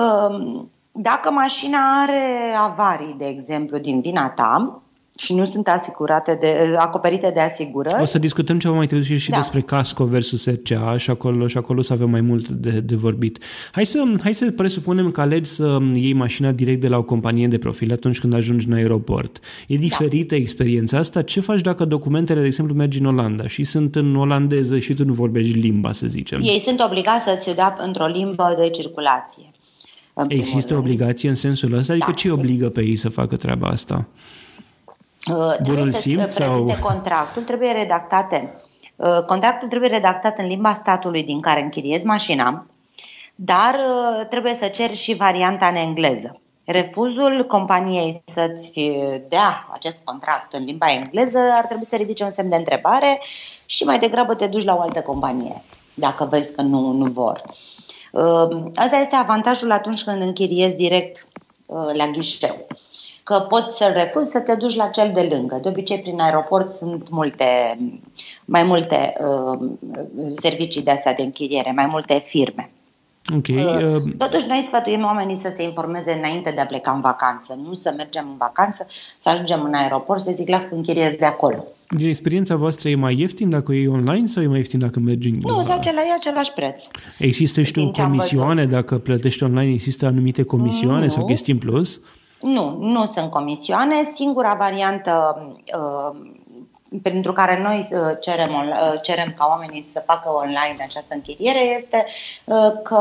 Um, 0.02 0.70
dacă 0.92 1.30
mașina 1.30 1.78
are 2.02 2.54
avarii, 2.58 3.14
de 3.18 3.26
exemplu, 3.26 3.78
din 3.78 4.00
vina 4.00 4.28
ta, 4.28 4.82
și 5.20 5.34
nu 5.34 5.44
sunt 5.44 5.68
asigurate 5.68 6.38
de, 6.40 6.74
acoperite 6.76 7.30
de 7.34 7.40
asigurări. 7.40 8.02
O 8.02 8.04
să 8.04 8.18
discutăm 8.18 8.58
ceva 8.58 8.74
mai 8.74 8.86
târziu 8.86 9.16
și 9.16 9.30
da. 9.30 9.36
despre 9.36 9.60
casco 9.60 10.04
versus 10.04 10.46
RCA 10.46 10.96
și 10.96 11.10
acolo, 11.10 11.46
și 11.46 11.56
acolo 11.56 11.82
să 11.82 11.92
avem 11.92 12.10
mai 12.10 12.20
mult 12.20 12.48
de, 12.48 12.80
de 12.80 12.94
vorbit. 12.94 13.42
Hai 13.72 13.86
să, 13.86 14.02
hai 14.22 14.34
să 14.34 14.50
presupunem 14.50 15.10
că 15.10 15.20
alegi 15.20 15.50
să 15.50 15.78
iei 15.94 16.12
mașina 16.12 16.52
direct 16.52 16.80
de 16.80 16.88
la 16.88 16.96
o 16.96 17.02
companie 17.02 17.48
de 17.48 17.58
profil 17.58 17.92
atunci 17.92 18.20
când 18.20 18.34
ajungi 18.34 18.66
în 18.66 18.72
aeroport. 18.72 19.38
E 19.66 19.74
da. 19.74 19.80
diferită 19.80 20.34
da. 20.34 20.40
experiența 20.40 20.98
asta? 20.98 21.22
Ce 21.22 21.40
faci 21.40 21.60
dacă 21.60 21.84
documentele, 21.84 22.40
de 22.40 22.46
exemplu, 22.46 22.74
mergi 22.74 22.98
în 22.98 23.06
Olanda 23.06 23.46
și 23.46 23.64
sunt 23.64 23.96
în 23.96 24.16
olandeză 24.16 24.78
și 24.78 24.94
tu 24.94 25.04
nu 25.04 25.12
vorbești 25.12 25.58
limba, 25.58 25.92
să 25.92 26.06
zicem? 26.06 26.40
Ei 26.42 26.58
sunt 26.58 26.80
obligați 26.80 27.24
să-ți 27.24 27.54
dea 27.54 27.76
într-o 27.80 28.06
limbă 28.06 28.54
de 28.58 28.68
circulație. 28.68 29.50
Există 30.28 30.76
obligație 30.76 31.28
în 31.28 31.34
sensul 31.34 31.72
ăsta? 31.72 31.92
Adică 31.92 32.10
da. 32.10 32.16
ce 32.16 32.30
obligă 32.30 32.68
pe 32.68 32.82
ei 32.82 32.96
să 32.96 33.08
facă 33.08 33.36
treaba 33.36 33.68
asta? 33.68 34.08
Uh, 35.26 35.56
Bunul 35.62 35.92
simț 35.92 36.32
sau... 36.32 36.76
contractul, 36.80 37.42
trebuie 37.42 37.72
redactate. 37.72 38.54
Uh, 38.96 39.24
contractul 39.26 39.68
trebuie 39.68 39.90
redactat 39.90 40.38
în 40.38 40.46
limba 40.46 40.72
statului 40.72 41.22
din 41.22 41.40
care 41.40 41.62
închiriezi 41.62 42.06
mașina, 42.06 42.66
dar 43.34 43.74
uh, 43.74 44.26
trebuie 44.26 44.54
să 44.54 44.66
ceri 44.66 44.94
și 44.94 45.14
varianta 45.14 45.66
în 45.66 45.74
engleză. 45.74 46.40
Refuzul 46.64 47.44
companiei 47.46 48.22
să-ți 48.24 48.80
dea 49.28 49.68
acest 49.72 49.96
contract 50.04 50.52
în 50.52 50.64
limba 50.64 50.90
engleză 50.90 51.38
ar 51.38 51.66
trebui 51.66 51.86
să 51.88 51.96
ridice 51.96 52.24
un 52.24 52.30
semn 52.30 52.48
de 52.48 52.56
întrebare 52.56 53.20
și 53.66 53.84
mai 53.84 53.98
degrabă 53.98 54.34
te 54.34 54.46
duci 54.46 54.64
la 54.64 54.74
o 54.74 54.80
altă 54.80 55.00
companie, 55.00 55.62
dacă 55.94 56.24
vezi 56.24 56.52
că 56.52 56.62
nu, 56.62 56.92
nu 56.92 57.04
vor. 57.04 57.42
Asta 58.74 58.96
este 58.96 59.14
avantajul 59.14 59.72
atunci 59.72 60.02
când 60.02 60.22
închiriezi 60.22 60.76
direct 60.76 61.28
la 61.92 62.06
ghișeu 62.06 62.66
că 63.28 63.44
poți 63.48 63.76
să 63.76 63.92
refuzi 63.94 64.30
să 64.30 64.40
te 64.40 64.54
duci 64.54 64.74
la 64.74 64.86
cel 64.86 65.10
de 65.14 65.28
lângă. 65.32 65.58
De 65.62 65.68
obicei, 65.68 65.98
prin 65.98 66.20
aeroport 66.20 66.72
sunt 66.72 67.10
multe, 67.10 67.44
mai 68.44 68.64
multe 68.64 69.12
uh, 69.20 69.68
servicii 70.32 70.82
de 70.82 70.90
astea 70.90 71.14
de 71.14 71.22
închiriere, 71.22 71.72
mai 71.76 71.86
multe 71.90 72.22
firme. 72.26 72.70
Okay. 73.36 73.56
Uh, 73.56 73.94
uh, 73.94 74.14
totuși, 74.18 74.46
noi 74.46 74.62
sfătuim 74.66 75.02
oamenii 75.02 75.36
să 75.36 75.52
se 75.54 75.62
informeze 75.62 76.12
înainte 76.12 76.52
de 76.54 76.60
a 76.60 76.66
pleca 76.66 76.90
în 76.90 77.00
vacanță, 77.00 77.58
nu 77.66 77.74
să 77.74 77.94
mergem 77.96 78.26
în 78.30 78.36
vacanță, 78.36 78.86
să 79.18 79.28
ajungem 79.28 79.62
în 79.62 79.74
aeroport, 79.74 80.20
să 80.20 80.30
zic, 80.34 80.48
las 80.48 80.62
că 80.62 80.74
închiriez 80.74 81.12
de 81.18 81.24
acolo. 81.24 81.64
Din 81.96 82.08
experiența 82.08 82.56
voastră, 82.56 82.88
e 82.88 82.94
mai 82.94 83.18
ieftin 83.18 83.50
dacă 83.50 83.72
e 83.72 83.88
online 83.88 84.26
sau 84.26 84.42
e 84.42 84.46
mai 84.46 84.58
ieftin 84.58 84.78
dacă 84.78 85.00
mergi 85.00 85.28
în... 85.28 85.38
Nu, 85.40 85.64
la... 85.66 85.74
acela 85.74 86.00
e 86.00 86.14
același 86.16 86.52
preț. 86.52 86.84
Există, 87.18 87.62
știu, 87.62 87.90
comisioane, 87.90 88.64
dacă 88.64 88.98
plătești 88.98 89.42
online, 89.42 89.72
există 89.72 90.06
anumite 90.06 90.42
comisioane 90.42 91.02
mm, 91.02 91.08
sau 91.08 91.26
chestii 91.26 91.52
în 91.52 91.58
plus? 91.58 92.00
Nu, 92.40 92.76
nu 92.80 93.04
sunt 93.04 93.30
comisioane. 93.30 93.94
Singura 94.14 94.54
variantă 94.54 95.46
uh, 95.74 96.20
pentru 97.02 97.32
care 97.32 97.62
noi 97.62 97.88
cerem, 98.20 98.50
cerem 99.02 99.34
ca 99.38 99.46
oamenii 99.48 99.88
să 99.92 100.02
facă 100.06 100.30
online 100.30 100.76
această 100.80 101.14
închiriere 101.14 101.58
este 101.58 102.06
că 102.82 103.00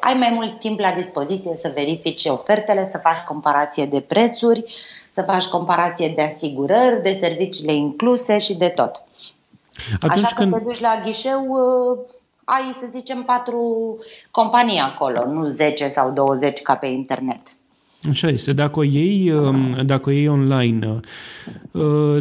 ai 0.00 0.14
mai 0.14 0.30
mult 0.30 0.58
timp 0.58 0.78
la 0.78 0.92
dispoziție 0.92 1.56
să 1.56 1.70
verifici 1.74 2.24
ofertele, 2.24 2.88
să 2.90 2.98
faci 2.98 3.18
comparație 3.18 3.86
de 3.86 4.00
prețuri, 4.00 4.64
să 5.12 5.22
faci 5.22 5.44
comparație 5.44 6.08
de 6.08 6.22
asigurări, 6.22 7.02
de 7.02 7.18
serviciile 7.20 7.72
incluse 7.72 8.38
și 8.38 8.56
de 8.56 8.68
tot. 8.68 9.02
Atunci 10.00 10.24
Așa 10.24 10.34
că 10.34 10.42
când... 10.42 10.52
te 10.52 10.58
duci 10.58 10.80
la 10.80 11.00
ghișeu, 11.04 11.46
ai, 12.44 12.76
să 12.80 12.86
zicem, 12.90 13.22
patru 13.22 13.96
companii 14.30 14.78
acolo, 14.78 15.24
nu 15.26 15.44
10 15.44 15.88
sau 15.88 16.10
20 16.10 16.62
ca 16.62 16.76
pe 16.76 16.86
internet. 16.86 17.40
Așa 18.10 18.28
este. 18.28 18.52
Dacă 18.52 18.78
o 18.78 18.82
iei, 18.82 19.30
um, 19.30 19.76
dacă 19.84 20.08
o 20.08 20.12
iei 20.12 20.28
online, 20.28 21.00
uh, 21.70 22.16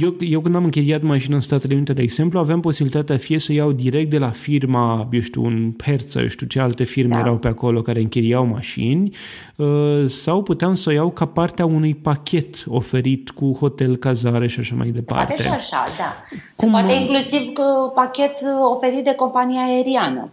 eu, 0.00 0.16
eu 0.20 0.40
când 0.40 0.54
am 0.54 0.64
închiriat 0.64 1.02
mașina 1.02 1.34
în 1.34 1.40
Statele 1.40 1.74
Unite, 1.74 1.92
de 1.92 2.02
exemplu, 2.02 2.38
aveam 2.38 2.60
posibilitatea 2.60 3.16
fie 3.16 3.38
să 3.38 3.52
iau 3.52 3.72
direct 3.72 4.10
de 4.10 4.18
la 4.18 4.30
firma, 4.30 5.08
eu 5.10 5.20
știu, 5.20 5.44
un 5.44 5.72
Hertz, 5.82 6.14
eu 6.14 6.26
știu 6.26 6.46
ce 6.46 6.60
alte 6.60 6.84
firme 6.84 7.14
da. 7.14 7.18
erau 7.18 7.36
pe 7.36 7.48
acolo 7.48 7.82
care 7.82 8.00
închiriau 8.00 8.46
mașini, 8.46 9.16
uh, 9.56 10.04
sau 10.04 10.42
puteam 10.42 10.74
să 10.74 10.88
o 10.88 10.92
iau 10.92 11.10
ca 11.10 11.24
parte 11.24 11.62
a 11.62 11.66
unui 11.66 11.94
pachet 11.94 12.64
oferit 12.66 13.30
cu 13.30 13.52
hotel, 13.52 13.96
cazare 13.96 14.46
și 14.46 14.60
așa 14.60 14.74
mai 14.74 14.88
departe. 14.88 15.24
Poate 15.26 15.42
și 15.42 15.48
așa, 15.48 15.84
da. 15.98 16.36
Cum... 16.56 16.74
Se 16.74 16.82
poate 16.82 16.92
inclusiv 16.92 17.52
pachet 17.94 18.34
oferit 18.74 19.04
de 19.04 19.14
compania 19.16 19.60
aeriană. 19.62 20.30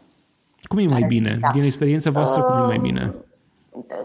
Cum 0.62 0.77
e 0.77 0.85
mai 0.85 1.05
bine? 1.07 1.38
Da. 1.41 1.50
Din 1.53 1.63
experiența 1.63 2.09
voastră, 2.09 2.41
cum 2.41 2.59
e 2.59 2.65
mai 2.65 2.79
bine? 2.81 3.13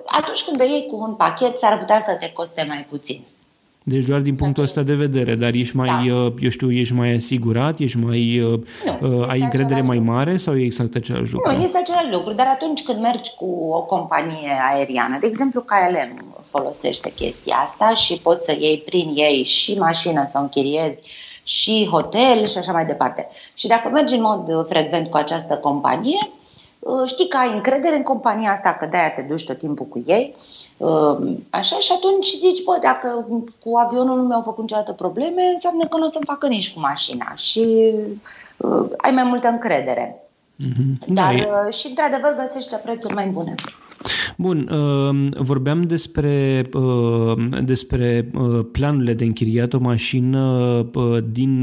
Atunci 0.07 0.43
când 0.43 0.61
iei 0.61 0.87
cu 0.87 0.97
un 0.97 1.15
pachet, 1.15 1.59
s-ar 1.59 1.79
putea 1.79 2.01
să 2.01 2.17
te 2.21 2.33
coste 2.33 2.65
mai 2.69 2.87
puțin. 2.89 3.21
Deci 3.89 4.05
doar 4.05 4.21
din 4.21 4.37
punctul 4.37 4.63
ăsta 4.63 4.83
de 4.83 4.95
vedere, 4.95 5.35
dar 5.35 5.53
ești 5.55 5.77
mai, 5.77 5.87
da. 6.09 6.15
Uh, 6.15 6.33
eu 6.41 6.51
știu, 6.51 6.73
ești 6.73 6.95
mai 6.95 7.15
asigurat, 7.15 7.79
ești 7.79 7.99
mai, 7.99 8.41
uh, 8.41 8.61
nu, 9.01 9.21
uh, 9.21 9.29
ai 9.29 9.41
încredere 9.41 9.81
mai 9.81 9.99
mare 9.99 10.37
sau 10.37 10.57
e 10.57 10.65
exact 10.65 10.95
același 10.95 11.33
lucru? 11.33 11.53
Nu, 11.53 11.63
este 11.63 11.79
același 11.79 12.13
lucru, 12.13 12.33
dar 12.33 12.47
atunci 12.47 12.83
când 12.83 13.01
mergi 13.01 13.31
cu 13.37 13.69
o 13.71 13.83
companie 13.83 14.61
aeriană, 14.73 15.17
de 15.21 15.27
exemplu 15.27 15.61
KLM 15.61 16.35
folosește 16.51 17.13
chestia 17.13 17.57
asta 17.57 17.95
și 17.95 18.21
poți 18.23 18.45
să 18.45 18.57
iei 18.59 18.83
prin 18.85 19.13
ei 19.15 19.45
și 19.45 19.79
mașină 19.79 20.29
să 20.31 20.39
o 20.39 20.41
închiriezi 20.41 21.03
și 21.43 21.89
hotel 21.91 22.47
și 22.47 22.59
așa 22.59 22.73
mai 22.73 22.87
departe. 22.87 23.29
Și 23.55 23.67
dacă 23.67 23.89
mergi 23.89 24.15
în 24.15 24.21
mod 24.21 24.67
frecvent 24.69 25.09
cu 25.09 25.17
această 25.17 25.55
companie, 25.55 26.19
Uh, 26.21 26.38
știi 27.07 27.29
că 27.29 27.37
ai 27.37 27.53
încredere 27.53 27.97
în 27.97 28.03
compania 28.03 28.53
asta, 28.53 28.75
că 28.75 28.87
de-aia 28.87 29.11
te 29.11 29.23
duci 29.23 29.45
tot 29.45 29.59
timpul 29.59 29.87
cu 29.87 30.03
ei, 30.07 30.35
uh, 30.77 31.19
așa, 31.51 31.79
și 31.79 31.93
atunci 31.97 32.27
zici, 32.27 32.65
bă, 32.65 32.79
dacă 32.83 33.27
cu 33.65 33.77
avionul 33.77 34.17
nu 34.17 34.23
mi-au 34.23 34.41
făcut 34.41 34.61
niciodată 34.61 34.93
probleme, 34.93 35.43
înseamnă 35.43 35.85
că 35.85 35.97
nu 35.97 36.07
o 36.07 36.09
să-mi 36.09 36.25
facă 36.27 36.47
nici 36.47 36.73
cu 36.73 36.81
mașina 36.81 37.33
și 37.35 37.93
uh, 38.57 38.91
ai 38.97 39.11
mai 39.11 39.23
multă 39.23 39.49
încredere. 39.49 40.23
Mm-hmm. 40.63 41.07
Dar 41.07 41.35
da, 41.35 41.67
uh, 41.67 41.73
și, 41.75 41.87
într-adevăr, 41.87 42.35
găsești 42.35 42.75
prețuri 42.75 43.15
mai 43.15 43.27
bune. 43.27 43.55
Bun, 44.37 44.69
uh, 44.69 45.43
vorbeam 45.43 45.83
despre, 45.83 46.65
uh, 46.73 47.33
despre 47.63 48.31
uh, 48.35 48.67
planurile 48.73 49.15
de 49.15 49.25
închiriat 49.25 49.73
o 49.73 49.79
mașină 49.79 50.87
din, 51.31 51.63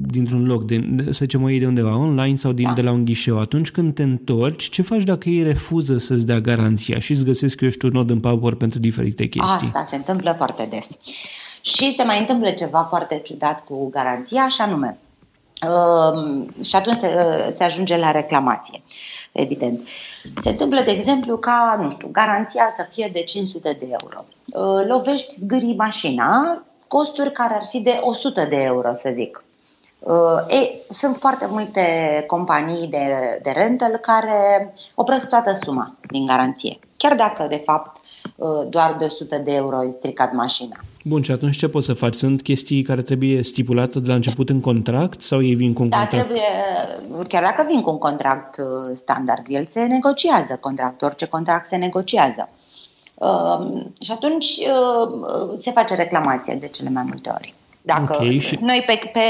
dintr-un 0.00 0.46
loc, 0.46 0.64
de, 0.64 1.04
să 1.04 1.10
zicem 1.12 1.42
o 1.42 1.48
iei 1.48 1.58
de 1.58 1.66
undeva, 1.66 1.96
online 1.96 2.36
sau 2.36 2.52
din, 2.52 2.66
da. 2.66 2.72
de 2.72 2.82
la 2.82 2.90
un 2.90 3.04
ghișeu. 3.04 3.38
Atunci 3.38 3.70
când 3.70 3.94
te 3.94 4.02
întorci, 4.02 4.68
ce 4.68 4.82
faci 4.82 5.02
dacă 5.02 5.28
ei 5.28 5.42
refuză 5.42 5.98
să-ți 5.98 6.26
dea 6.26 6.40
garanția 6.40 6.98
și 6.98 7.10
îți 7.10 7.24
găsesc, 7.24 7.60
eu 7.60 7.68
știu, 7.68 7.88
nod 7.88 8.10
în 8.10 8.20
power 8.20 8.54
pentru 8.54 8.78
diferite 8.78 9.26
chestii? 9.26 9.66
Asta 9.66 9.86
se 9.88 9.96
întâmplă 9.96 10.34
foarte 10.36 10.66
des. 10.70 10.88
Și 11.60 11.94
se 11.96 12.02
mai 12.02 12.18
întâmplă 12.18 12.50
ceva 12.50 12.86
foarte 12.88 13.20
ciudat 13.24 13.64
cu 13.64 13.90
garanția, 13.90 14.48
și 14.48 14.60
anume, 14.60 14.98
uh, 14.98 15.11
și 16.62 16.76
atunci 16.76 16.96
se, 16.96 17.08
se 17.52 17.64
ajunge 17.64 17.96
la 17.96 18.10
reclamație, 18.10 18.82
evident. 19.32 19.80
Uh, 19.80 19.86
se 20.42 20.48
întâmplă, 20.48 20.80
de 20.80 20.90
exemplu, 20.90 21.36
ca, 21.36 21.78
nu 21.82 21.90
știu, 21.90 22.08
garanția 22.12 22.68
să 22.76 22.86
fie 22.90 23.10
de 23.12 23.22
500 23.22 23.76
de 23.78 23.96
euro. 24.00 24.24
Uh, 24.46 24.86
lovești 24.86 25.34
zgârii 25.34 25.74
mașina, 25.74 26.62
costuri 26.88 27.32
care 27.32 27.54
ar 27.54 27.66
fi 27.68 27.80
de 27.80 27.98
100 28.00 28.44
de 28.44 28.56
euro, 28.56 28.94
să 28.94 29.10
zic. 29.12 29.44
Uh, 30.04 30.54
e, 30.54 30.70
sunt 30.90 31.16
foarte 31.16 31.46
multe 31.50 31.84
companii 32.26 32.86
de, 32.86 33.38
de 33.42 33.50
rental 33.50 33.96
care 33.96 34.74
opresc 34.94 35.28
toată 35.28 35.58
suma 35.62 35.94
din 36.10 36.26
garanție. 36.26 36.78
Chiar 36.96 37.14
dacă, 37.14 37.46
de 37.48 37.62
fapt, 37.64 38.00
uh, 38.36 38.68
doar 38.68 38.96
de 38.98 39.04
100 39.04 39.36
de 39.44 39.52
euro 39.52 39.84
e 39.84 39.90
stricat 39.90 40.32
mașina. 40.32 40.76
Bun, 41.04 41.22
și 41.22 41.30
atunci 41.30 41.56
ce 41.56 41.68
poți 41.68 41.86
să 41.86 41.92
faci? 41.92 42.14
Sunt 42.14 42.42
chestii 42.42 42.82
care 42.82 43.02
trebuie 43.02 43.42
stipulate 43.42 44.00
de 44.00 44.08
la 44.08 44.14
început 44.14 44.48
în 44.48 44.60
contract 44.60 45.22
sau 45.22 45.42
ei 45.42 45.54
vin 45.54 45.72
cu 45.72 45.82
un 45.82 45.88
da, 45.88 45.98
contract? 45.98 46.24
Trebuie, 46.24 46.48
chiar 47.28 47.42
dacă 47.42 47.64
vin 47.68 47.80
cu 47.80 47.90
un 47.90 47.98
contract 47.98 48.56
uh, 48.58 48.64
standard, 48.94 49.44
el 49.48 49.66
se 49.66 49.80
negociază 49.80 50.58
contract, 50.60 51.02
orice 51.02 51.26
contract 51.26 51.66
se 51.66 51.76
negociază. 51.76 52.48
Uh, 53.14 53.82
și 54.00 54.12
atunci 54.12 54.46
uh, 54.46 55.58
se 55.60 55.70
face 55.70 55.94
reclamație 55.94 56.54
de 56.54 56.68
cele 56.68 56.90
mai 56.90 57.02
multe 57.06 57.30
ori. 57.34 57.54
Dacă 57.82 58.14
okay, 58.14 58.30
și... 58.30 58.58
Noi 58.60 58.84
pe, 58.86 59.10
pe 59.12 59.20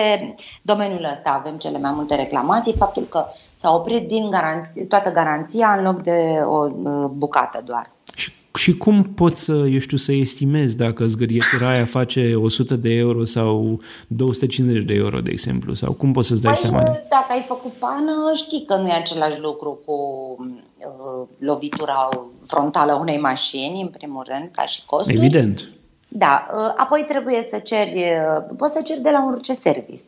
domeniul 0.62 1.08
ăsta 1.12 1.40
avem 1.40 1.56
cele 1.56 1.78
mai 1.78 1.92
multe 1.94 2.14
reclamații, 2.14 2.74
faptul 2.78 3.02
că 3.02 3.26
s-a 3.56 3.74
oprit 3.74 4.08
din 4.08 4.30
garanție, 4.30 4.84
toată 4.84 5.10
garanția 5.10 5.74
în 5.78 5.84
loc 5.84 6.02
de 6.02 6.40
o 6.44 6.68
uh, 6.82 7.04
bucată 7.10 7.62
doar. 7.64 7.90
Și 8.14 8.32
și 8.54 8.76
cum 8.76 9.02
poți 9.02 9.42
să, 9.42 9.52
eu 9.52 9.78
știu, 9.78 9.96
să 9.96 10.12
estimezi 10.12 10.76
dacă 10.76 11.06
zgârietura 11.06 11.68
aia 11.68 11.84
face 11.84 12.34
100 12.34 12.76
de 12.76 12.88
euro 12.88 13.24
sau 13.24 13.80
250 14.06 14.84
de 14.84 14.94
euro, 14.94 15.20
de 15.20 15.30
exemplu? 15.30 15.74
Sau 15.74 15.92
cum 15.92 16.12
poți 16.12 16.28
să-ți 16.28 16.42
dai 16.42 16.52
păi, 16.52 16.60
seama? 16.60 16.82
Dacă 17.08 17.26
ai 17.28 17.44
făcut 17.48 17.72
pană, 17.72 18.30
știi 18.34 18.64
că 18.66 18.76
nu 18.76 18.88
e 18.88 18.92
același 18.92 19.40
lucru 19.40 19.80
cu 19.84 19.94
uh, 20.38 21.28
lovitura 21.38 22.08
frontală 22.46 22.92
unei 22.92 23.18
mașini, 23.18 23.80
în 23.82 23.88
primul 23.88 24.26
rând, 24.28 24.50
ca 24.52 24.66
și 24.66 24.84
costuri. 24.86 25.16
Evident. 25.16 25.70
Da, 26.14 26.46
uh, 26.52 26.72
apoi 26.76 27.04
trebuie 27.08 27.42
să 27.42 27.58
ceri, 27.58 27.94
uh, 27.96 28.44
poți 28.56 28.72
să 28.72 28.80
ceri 28.80 29.00
de 29.00 29.10
la 29.10 29.24
orice 29.30 29.52
service. 29.52 30.02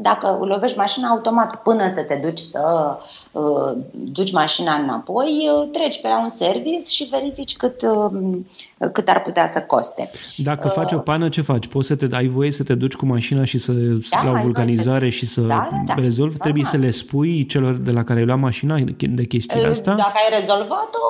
Dacă 0.00 0.38
lovești 0.40 0.76
mașina 0.76 1.08
automat 1.08 1.62
până 1.62 1.92
să 1.94 2.02
te 2.02 2.20
duci 2.24 2.38
să 2.38 2.96
uh, 3.32 3.76
duci 3.92 4.32
mașina 4.32 4.74
înapoi, 4.74 5.48
uh, 5.52 5.68
treci 5.72 6.00
pe 6.00 6.08
la 6.08 6.20
un 6.20 6.28
service 6.28 6.88
și 6.88 7.08
verifici 7.10 7.56
cât, 7.56 7.82
uh, 7.82 8.90
cât 8.92 9.08
ar 9.08 9.22
putea 9.22 9.50
să 9.52 9.60
coste. 9.60 10.10
Dacă 10.36 10.66
uh, 10.66 10.72
faci 10.72 10.92
o 10.92 10.98
pană, 10.98 11.28
ce 11.28 11.42
faci? 11.42 11.66
Poți 11.66 11.86
să 11.86 11.96
te 11.96 12.16
ai 12.16 12.26
voie 12.26 12.50
să 12.50 12.62
te 12.62 12.74
duci 12.74 12.94
cu 12.94 13.06
mașina 13.06 13.44
și 13.44 13.58
să 13.58 13.72
da, 13.72 14.22
la 14.24 14.30
o 14.30 14.42
vulcanizare 14.42 15.10
să... 15.10 15.16
și 15.16 15.26
să 15.26 15.40
da, 15.40 15.46
da, 15.46 15.94
da. 15.94 15.94
rezolvi? 15.94 16.36
Da, 16.36 16.42
Trebuie 16.42 16.64
da. 16.64 16.68
să 16.68 16.76
le 16.76 16.90
spui 16.90 17.46
celor 17.46 17.74
de 17.74 17.90
la 17.90 18.04
care 18.04 18.18
ai 18.18 18.24
luat 18.24 18.38
mașina 18.38 18.78
de 18.96 19.24
chestia 19.24 19.60
uh, 19.60 19.68
asta? 19.68 19.94
Dacă 19.94 20.12
ai 20.14 20.40
rezolvat-o, 20.40 21.04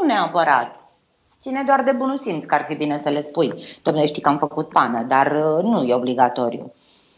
nu 0.00 0.06
neapărat. 0.06 0.83
Ține 1.44 1.62
doar 1.66 1.82
de 1.82 1.92
bunul 1.92 2.18
simț 2.18 2.44
că 2.44 2.54
ar 2.54 2.64
fi 2.68 2.74
bine 2.74 2.98
să 2.98 3.08
le 3.08 3.20
spui. 3.20 3.54
Domnule, 3.82 4.06
știi 4.06 4.22
că 4.22 4.28
am 4.28 4.38
făcut 4.38 4.68
pană, 4.68 5.02
dar 5.02 5.26
uh, 5.26 5.62
nu 5.62 5.82
e 5.82 5.94
obligatoriu. 5.94 6.72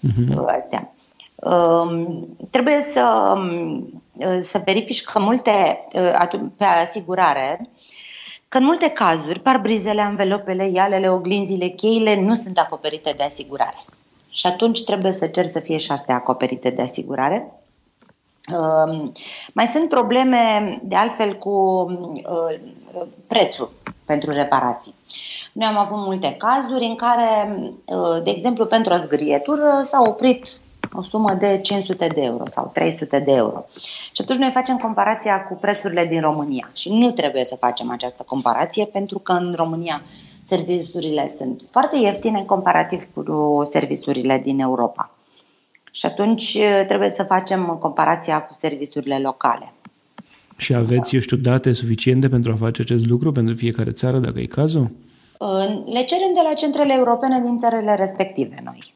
Uh-huh. 0.08 0.46
Astea. 0.46 0.94
Um, 1.34 2.28
trebuie 2.50 2.80
să, 2.80 3.34
um, 3.36 4.02
să 4.42 4.62
verifici 4.64 5.02
că 5.02 5.18
multe, 5.18 5.86
uh, 5.94 6.48
pe 6.56 6.64
asigurare, 6.64 7.68
că 8.48 8.58
în 8.58 8.64
multe 8.64 8.88
cazuri 8.88 9.40
parbrizele, 9.40 10.00
anvelopele, 10.00 10.68
ialele, 10.68 11.10
oglinzile, 11.10 11.68
cheile 11.68 12.20
nu 12.20 12.34
sunt 12.34 12.58
acoperite 12.58 13.14
de 13.16 13.22
asigurare. 13.22 13.84
Și 14.30 14.46
atunci 14.46 14.84
trebuie 14.84 15.12
să 15.12 15.26
cer 15.26 15.46
să 15.46 15.58
fie 15.58 15.76
și 15.76 15.90
astea 15.90 16.14
acoperite 16.14 16.70
de 16.70 16.82
asigurare. 16.82 17.52
Um, 18.52 19.12
mai 19.52 19.66
sunt 19.66 19.88
probleme, 19.88 20.80
de 20.82 20.96
altfel, 20.96 21.36
cu 21.36 21.50
uh, 21.50 22.60
prețul 23.26 23.70
pentru 24.04 24.30
reparații. 24.30 24.94
Noi 25.52 25.66
am 25.66 25.76
avut 25.76 25.98
multe 25.98 26.36
cazuri 26.38 26.84
în 26.84 26.94
care, 26.94 27.48
uh, 27.84 28.22
de 28.22 28.30
exemplu, 28.30 28.66
pentru 28.66 28.92
o 28.92 28.96
zgrietură 28.96 29.82
s-a 29.84 30.02
oprit 30.06 30.60
o 30.92 31.02
sumă 31.02 31.32
de 31.32 31.60
500 31.62 32.06
de 32.06 32.20
euro 32.20 32.42
sau 32.50 32.70
300 32.72 33.18
de 33.18 33.32
euro. 33.32 33.64
Și 34.12 34.22
atunci 34.22 34.38
noi 34.38 34.50
facem 34.52 34.76
comparația 34.76 35.42
cu 35.42 35.54
prețurile 35.54 36.06
din 36.06 36.20
România 36.20 36.70
și 36.72 36.92
nu 36.92 37.10
trebuie 37.10 37.44
să 37.44 37.56
facem 37.56 37.90
această 37.90 38.22
comparație 38.22 38.84
pentru 38.84 39.18
că 39.18 39.32
în 39.32 39.54
România 39.56 40.02
serviciurile 40.44 41.28
sunt 41.36 41.62
foarte 41.70 41.96
ieftine 41.96 42.44
comparativ 42.44 43.06
cu 43.14 43.62
serviciurile 43.64 44.38
din 44.38 44.60
Europa. 44.60 45.10
Și 45.90 46.06
atunci 46.06 46.58
trebuie 46.86 47.10
să 47.10 47.22
facem 47.22 47.76
comparația 47.80 48.42
cu 48.42 48.52
serviciurile 48.52 49.18
locale. 49.18 49.72
Și 50.56 50.74
aveți, 50.74 51.14
eu 51.14 51.20
știu, 51.20 51.36
date 51.36 51.72
suficiente 51.72 52.28
pentru 52.28 52.52
a 52.52 52.56
face 52.56 52.82
acest 52.82 53.06
lucru 53.06 53.32
pentru 53.32 53.54
fiecare 53.54 53.90
țară, 53.90 54.18
dacă 54.18 54.40
e 54.40 54.44
cazul? 54.44 54.90
Le 55.92 56.02
cerem 56.04 56.32
de 56.34 56.40
la 56.48 56.54
centrele 56.54 56.94
europene 56.96 57.40
din 57.40 57.58
țările 57.58 57.94
respective 57.94 58.60
noi. 58.64 58.94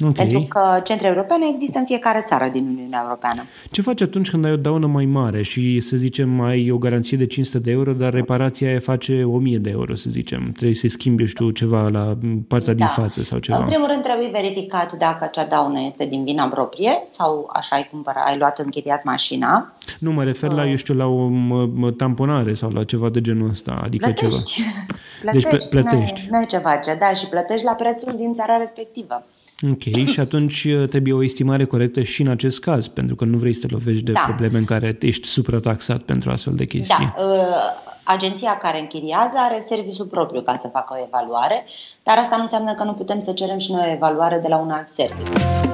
Okay. 0.00 0.12
Pentru 0.12 0.46
că 0.48 0.80
centre 0.84 1.06
europene 1.06 1.46
există 1.48 1.78
în 1.78 1.84
fiecare 1.84 2.24
țară 2.26 2.48
din 2.52 2.66
Uniunea 2.66 3.00
Europeană. 3.02 3.42
Ce 3.70 3.82
faci 3.82 4.00
atunci 4.00 4.30
când 4.30 4.44
ai 4.44 4.52
o 4.52 4.56
daună 4.56 4.86
mai 4.86 5.04
mare 5.04 5.42
și, 5.42 5.80
să 5.80 5.96
zicem, 5.96 6.40
ai 6.40 6.70
o 6.70 6.78
garanție 6.78 7.16
de 7.16 7.26
500 7.26 7.58
de 7.58 7.70
euro, 7.70 7.92
dar 7.92 8.12
reparația 8.12 8.68
aia 8.68 8.78
face 8.78 9.22
1000 9.24 9.58
de 9.58 9.70
euro, 9.70 9.94
să 9.94 10.10
zicem? 10.10 10.52
Trebuie 10.52 10.74
să-i 10.74 10.88
schimbi, 10.88 11.24
știu, 11.24 11.50
ceva 11.50 11.88
la 11.88 12.16
partea 12.48 12.74
da. 12.74 12.78
din 12.84 12.86
față 12.86 13.22
sau 13.22 13.38
ceva? 13.38 13.58
În 13.58 13.64
primul 13.64 13.86
rând 13.86 14.02
trebuie 14.02 14.28
verificat 14.32 14.92
dacă 14.92 15.24
acea 15.24 15.44
daună 15.44 15.80
este 15.80 16.06
din 16.06 16.24
vina 16.24 16.46
proprie 16.46 17.02
sau 17.10 17.50
așa 17.52 17.76
ai 17.76 17.88
cumpărat, 17.90 18.26
ai 18.26 18.38
luat 18.38 18.58
închiriat 18.58 19.04
mașina. 19.04 19.72
Nu, 19.98 20.12
mă 20.12 20.24
refer 20.24 20.50
la, 20.50 20.62
uh. 20.62 20.68
eu 20.68 20.76
știu, 20.76 20.94
la 20.94 21.06
o 21.06 21.90
tamponare 21.90 22.54
sau 22.54 22.70
la 22.70 22.84
ceva 22.84 23.08
de 23.08 23.20
genul 23.20 23.48
ăsta, 23.48 23.80
adică 23.84 24.04
plătești. 24.04 24.52
ceva. 24.52 24.68
Plătești. 25.22 25.48
Deci 25.48 25.68
plătești. 25.68 26.26
Nu 26.30 26.38
ai 26.38 26.46
ce 26.46 26.58
face, 26.58 26.96
da, 27.00 27.12
și 27.12 27.28
plătești 27.28 27.64
la 27.64 27.72
prețul 27.72 28.14
din 28.16 28.34
țara 28.34 28.56
respectivă. 28.56 29.24
Ok, 29.62 30.06
și 30.06 30.20
atunci 30.20 30.64
uh, 30.64 30.88
trebuie 30.88 31.12
o 31.12 31.22
estimare 31.22 31.64
corectă 31.64 32.02
și 32.02 32.22
în 32.22 32.28
acest 32.28 32.60
caz, 32.60 32.86
pentru 32.88 33.16
că 33.16 33.24
nu 33.24 33.36
vrei 33.36 33.54
să 33.54 33.66
te 33.66 33.72
lovești 33.72 34.02
de 34.02 34.12
da. 34.12 34.20
probleme 34.20 34.58
în 34.58 34.64
care 34.64 34.96
ești 35.00 35.26
suprataxat 35.26 36.00
pentru 36.00 36.30
astfel 36.30 36.54
de 36.54 36.64
chestii. 36.64 37.12
Da, 37.16 37.22
uh, 37.22 37.84
agenția 38.04 38.56
care 38.56 38.80
închiriază 38.80 39.36
are 39.36 39.60
serviciul 39.60 40.06
propriu 40.06 40.40
ca 40.40 40.56
să 40.56 40.68
facă 40.68 40.94
o 40.98 41.04
evaluare, 41.06 41.64
dar 42.02 42.18
asta 42.18 42.36
nu 42.36 42.42
înseamnă 42.42 42.74
că 42.74 42.84
nu 42.84 42.92
putem 42.92 43.20
să 43.20 43.32
cerem 43.32 43.58
și 43.58 43.72
noi 43.72 43.86
o 43.88 43.92
evaluare 43.92 44.38
de 44.38 44.48
la 44.48 44.56
un 44.56 44.70
alt 44.70 44.88
serviciu. 44.90 45.73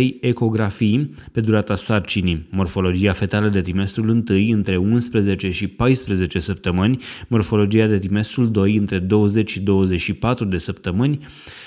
trei 0.00 0.18
ecografii 0.20 1.14
pe 1.32 1.40
durata 1.40 1.74
sarcinii, 1.74 2.46
morfologia 2.50 3.12
fetală 3.12 3.48
de 3.48 3.60
trimestrul 3.60 4.08
1 4.08 4.24
între 4.52 4.76
11 4.76 5.50
și 5.50 5.66
14 5.66 6.38
săptămâni, 6.38 7.02
morfologia 7.28 7.86
de 7.86 7.98
trimestrul 7.98 8.50
2 8.50 8.76
între 8.76 8.98
20 8.98 9.50
și 9.50 9.60
24 9.60 10.44
de 10.44 10.58
săptămâni 10.58 11.18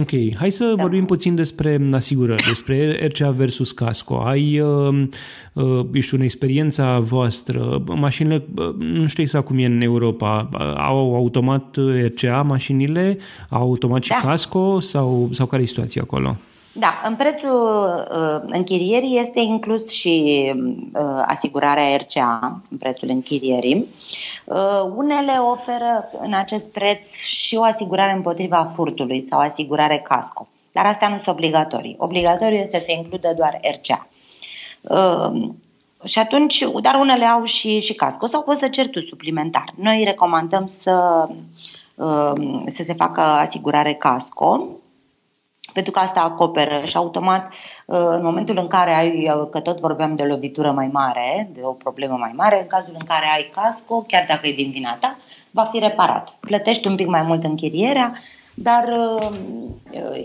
Ok, 0.00 0.36
hai 0.36 0.50
să 0.50 0.64
da. 0.76 0.82
vorbim 0.82 1.04
puțin 1.04 1.34
despre 1.34 1.88
asigurări, 1.92 2.44
despre 2.46 3.06
RCA 3.06 3.30
versus 3.30 3.72
Casco. 3.72 4.16
Ai, 4.16 4.60
uh, 4.60 5.06
uh, 5.52 6.00
știu, 6.00 6.16
în 6.16 6.22
experiența 6.22 6.98
voastră, 6.98 7.82
mașinile, 7.86 8.44
uh, 8.54 8.74
nu 8.78 9.06
știu 9.06 9.22
exact 9.22 9.44
cum 9.44 9.58
e 9.58 9.64
în 9.64 9.80
Europa, 9.80 10.48
uh, 10.52 10.74
au 10.76 11.14
automat 11.14 11.76
RCA 12.04 12.42
mașinile, 12.42 13.18
au 13.48 13.62
automat 13.62 14.02
și 14.02 14.10
da. 14.10 14.28
Casco 14.28 14.80
sau, 14.80 15.28
sau 15.32 15.46
care 15.46 15.62
e 15.62 15.66
situația 15.66 16.02
acolo? 16.02 16.36
Da, 16.76 17.00
în 17.04 17.16
prețul 17.16 18.06
uh, 18.10 18.40
închirierii 18.46 19.18
este 19.18 19.40
inclus 19.40 19.90
și 19.90 20.52
uh, 20.56 21.22
asigurarea 21.26 21.96
RCA, 21.96 22.60
în 22.70 22.76
prețul 22.76 23.08
închirierii. 23.08 23.86
Uh, 24.44 24.92
unele 24.96 25.32
oferă 25.50 26.10
în 26.20 26.34
acest 26.34 26.70
preț 26.70 27.16
și 27.16 27.56
o 27.56 27.62
asigurare 27.62 28.12
împotriva 28.12 28.64
furtului 28.74 29.26
sau 29.30 29.40
asigurare 29.40 30.04
casco, 30.08 30.48
dar 30.72 30.86
astea 30.86 31.08
nu 31.08 31.14
sunt 31.14 31.36
obligatorii. 31.36 31.96
Obligatoriu 31.98 32.56
este 32.56 32.82
să 32.86 32.92
includă 32.92 33.34
doar 33.36 33.60
RCA. 33.62 34.08
Uh, 34.80 35.48
și 36.04 36.18
atunci, 36.18 36.64
dar 36.82 36.94
unele 36.94 37.24
au 37.24 37.44
și, 37.44 37.80
și 37.80 37.94
casco 37.94 38.26
sau 38.26 38.42
poți 38.42 38.58
să 38.58 38.68
ceri 38.68 38.90
tu 38.90 39.00
suplimentar. 39.00 39.72
Noi 39.76 40.04
recomandăm 40.04 40.66
să, 40.66 41.26
uh, 41.94 42.62
să 42.66 42.82
se 42.82 42.94
facă 42.94 43.20
asigurare 43.20 43.94
casco 43.94 44.68
pentru 45.74 45.92
că 45.92 45.98
asta 45.98 46.20
acoperă 46.20 46.82
și 46.86 46.96
automat 46.96 47.52
uh, 47.86 47.96
în 48.16 48.22
momentul 48.22 48.56
în 48.60 48.66
care 48.66 48.94
ai, 48.94 49.30
uh, 49.36 49.48
că 49.50 49.60
tot 49.60 49.80
vorbeam 49.80 50.16
de 50.16 50.22
lovitură 50.22 50.70
mai 50.70 50.88
mare, 50.92 51.50
de 51.52 51.60
o 51.62 51.72
problemă 51.72 52.16
mai 52.18 52.32
mare, 52.36 52.60
în 52.60 52.66
cazul 52.66 52.94
în 52.98 53.06
care 53.06 53.26
ai 53.34 53.50
casco, 53.54 54.04
chiar 54.08 54.24
dacă 54.28 54.46
e 54.46 54.52
din 54.52 54.70
vina 54.70 54.96
ta, 55.00 55.18
va 55.50 55.68
fi 55.72 55.78
reparat. 55.78 56.36
Plătești 56.40 56.86
un 56.86 56.96
pic 56.96 57.06
mai 57.06 57.22
mult 57.22 57.44
închirierea, 57.44 58.18
dar 58.54 58.84
uh, 59.20 59.28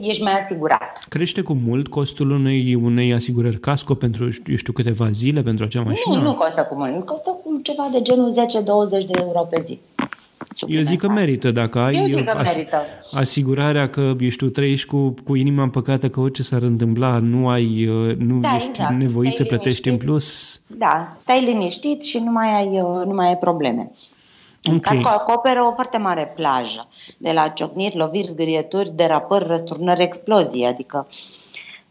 ești 0.02 0.24
mai 0.24 0.40
asigurat. 0.40 1.06
Crește 1.10 1.42
cu 1.42 1.54
mult 1.66 1.88
costul 1.88 2.32
unei, 2.32 2.76
unei 2.76 3.14
asigurări 3.14 3.60
casco 3.60 3.94
pentru, 3.94 4.24
eu 4.24 4.56
știu, 4.56 4.74
câteva 4.74 5.12
zile 5.12 5.42
pentru 5.42 5.66
acea 5.66 5.82
mașină? 5.82 6.16
Nu, 6.16 6.22
nu 6.22 6.34
costă 6.34 6.64
cu 6.64 6.76
mult. 6.76 7.06
Costă 7.06 7.30
cu 7.30 7.60
ceva 7.64 7.90
de 7.92 8.02
genul 8.02 8.32
10-20 8.32 8.36
de 8.90 9.20
euro 9.20 9.40
pe 9.40 9.62
zi. 9.66 9.80
Eu 10.68 10.82
zic 10.82 11.00
că 11.00 11.08
merită 11.10 11.52
dacă 11.52 11.80
ai 11.80 11.94
Eu 11.94 12.06
zic 12.06 12.26
că 12.26 12.38
as- 12.38 12.56
merită. 12.56 12.82
asigurarea 13.14 13.90
că 13.90 14.14
ești 14.20 14.38
tu 14.38 14.46
trăiești 14.46 14.88
cu, 14.88 15.14
cu 15.24 15.36
inima 15.36 15.64
împăcată 15.64 16.10
că 16.10 16.20
orice 16.20 16.44
s-ar 16.44 16.62
întâmpla, 16.62 17.18
nu 17.18 17.50
ai 17.50 17.88
uh, 17.88 18.16
nu 18.16 18.40
da, 18.40 18.56
ești 18.56 18.70
exact. 18.70 18.94
nevoit 18.94 19.34
stai 19.34 19.46
să 19.46 19.54
plătești 19.54 19.84
liniștit. 19.84 20.08
în 20.08 20.14
plus. 20.14 20.60
Da, 20.68 21.04
stai 21.22 21.44
liniștit 21.44 22.02
și 22.02 22.18
nu 22.18 22.32
mai 22.32 22.56
ai, 22.56 22.82
uh, 22.82 23.06
nu 23.06 23.14
mai 23.14 23.28
ai 23.28 23.38
probleme. 23.38 23.92
În 24.64 24.76
okay. 24.76 24.96
caz 24.96 25.06
că 25.06 25.10
acoperă 25.10 25.62
o 25.62 25.74
foarte 25.74 25.98
mare 25.98 26.32
plajă, 26.36 26.88
de 27.18 27.32
la 27.32 27.48
ciocniri, 27.48 27.98
loviri, 27.98 28.28
zgârieturi, 28.28 28.92
derapări, 28.96 29.48
răsturnări, 29.48 30.04
explozii, 30.04 30.66
adică 30.66 31.08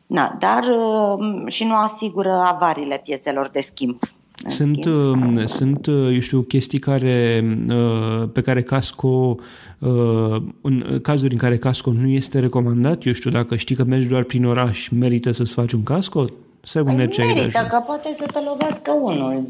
Na, 0.09 0.37
dar 0.39 0.65
uh, 0.65 1.53
și 1.53 1.65
nu 1.65 1.77
asigură 1.77 2.33
avariile 2.33 3.01
pieselor 3.05 3.49
de 3.49 3.61
schimb. 3.61 3.99
Sunt, 4.47 4.85
uh, 4.85 5.45
sunt, 5.45 5.87
uh, 5.87 6.11
eu 6.13 6.21
știu, 6.21 6.41
chestii 6.41 6.79
care, 6.79 7.45
uh, 7.69 8.29
pe 8.33 8.41
care 8.41 8.63
Casco, 8.63 9.37
uh, 9.79 10.43
în 10.61 10.99
cazuri 11.03 11.33
în 11.33 11.39
care 11.39 11.59
Casco 11.59 11.93
nu 11.93 12.09
este 12.09 12.39
recomandat, 12.39 13.05
eu 13.05 13.13
știu, 13.13 13.31
dacă 13.31 13.57
știi 13.57 13.75
că 13.75 13.85
mergi 13.85 14.07
doar 14.07 14.23
prin 14.23 14.45
oraș, 14.45 14.89
merită 14.89 15.31
să-ți 15.31 15.53
faci 15.53 15.73
un 15.73 15.83
Casco? 15.83 16.25
Să 16.63 16.83
păi 16.83 16.95
merită, 16.95 17.67
că 17.69 17.83
poate 17.87 18.15
să 18.17 18.25
te 18.33 18.39
lovească 18.49 18.91
unul 19.03 19.43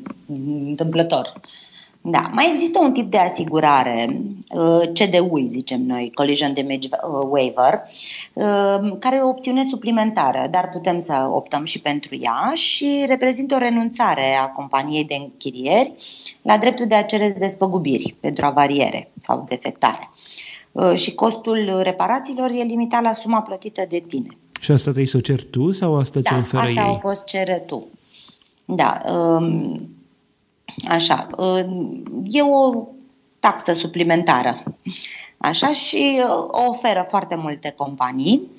întâmplător. 0.66 1.40
Da, 2.00 2.30
mai 2.32 2.50
există 2.50 2.78
un 2.82 2.92
tip 2.92 3.10
de 3.10 3.18
asigurare, 3.18 4.20
uh, 4.50 4.88
CDUI 4.92 5.46
zicem 5.46 5.82
noi, 5.82 6.10
Collision 6.14 6.54
Damage 6.54 6.88
uh, 6.90 7.28
Waiver, 7.30 7.82
uh, 8.32 8.96
care 8.98 9.16
e 9.16 9.20
o 9.20 9.28
opțiune 9.28 9.64
suplimentară, 9.70 10.46
dar 10.50 10.68
putem 10.68 11.00
să 11.00 11.28
optăm 11.32 11.64
și 11.64 11.80
pentru 11.80 12.16
ea 12.20 12.52
și 12.54 13.04
reprezintă 13.06 13.54
o 13.54 13.58
renunțare 13.58 14.34
a 14.34 14.48
companiei 14.48 15.04
de 15.04 15.14
închirieri 15.14 15.92
la 16.42 16.58
dreptul 16.58 16.86
de 16.86 16.94
a 16.94 17.04
cere 17.04 17.36
despăgubiri 17.38 18.16
pentru 18.20 18.44
avariere 18.44 19.10
sau 19.22 19.44
defectare. 19.48 20.10
Și 20.94 21.14
costul 21.14 21.80
reparațiilor 21.82 22.50
e 22.50 22.62
limitat 22.62 23.02
la 23.02 23.12
suma 23.12 23.40
plătită 23.40 23.82
de 23.88 24.04
tine. 24.08 24.28
Și 24.60 24.70
asta 24.70 24.82
trebuie 24.82 25.06
să 25.06 25.16
o 25.16 25.20
ceri 25.20 25.44
tu 25.44 25.70
sau 25.70 25.98
asta 25.98 26.20
da, 26.20 26.30
ți 26.30 26.38
oferă 26.38 26.62
asta 26.62 26.80
ei? 26.80 26.90
o 26.90 26.94
poți 26.94 27.24
cere 27.24 27.62
tu. 27.66 27.86
Da. 28.64 29.00
Um, 29.12 29.97
Așa, 30.88 31.26
e 32.24 32.42
o 32.42 32.86
taxă 33.40 33.72
suplimentară. 33.72 34.62
Așa 35.38 35.72
și 35.72 36.22
o 36.50 36.68
oferă 36.68 37.06
foarte 37.08 37.34
multe 37.34 37.74
companii. 37.76 38.50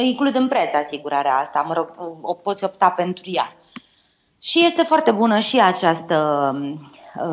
Includ 0.00 0.36
în 0.36 0.48
preț 0.48 0.74
asigurarea 0.84 1.34
asta, 1.34 1.64
mă 1.66 1.74
rog, 1.74 1.88
o 2.20 2.34
poți 2.34 2.64
opta 2.64 2.90
pentru 2.90 3.24
ea. 3.26 3.56
Și 4.38 4.64
este 4.64 4.82
foarte 4.82 5.10
bună 5.10 5.38
și 5.38 5.60
această 5.60 6.56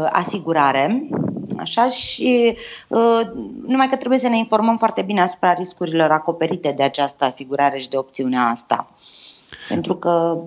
asigurare. 0.09 1.09
Așa 1.57 1.89
și 1.89 2.57
uh, 2.87 3.19
numai 3.65 3.87
că 3.87 3.95
trebuie 3.95 4.19
să 4.19 4.27
ne 4.27 4.37
informăm 4.37 4.77
foarte 4.77 5.01
bine 5.01 5.21
asupra 5.21 5.53
riscurilor 5.53 6.11
acoperite 6.11 6.71
de 6.71 6.83
această 6.83 7.25
asigurare 7.25 7.79
și 7.79 7.89
de 7.89 7.97
opțiunea 7.97 8.41
asta. 8.41 8.91
Pentru 9.69 9.95
că, 9.95 10.37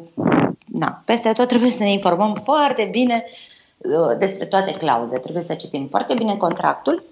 na, 0.72 1.02
peste 1.04 1.32
tot 1.32 1.48
trebuie 1.48 1.70
să 1.70 1.82
ne 1.82 1.90
informăm 1.90 2.34
foarte 2.44 2.88
bine 2.90 3.24
uh, 3.78 4.18
despre 4.18 4.46
toate 4.46 4.72
clauze. 4.72 5.18
Trebuie 5.18 5.42
să 5.42 5.54
citim 5.54 5.86
foarte 5.86 6.14
bine 6.14 6.36
contractul 6.36 7.02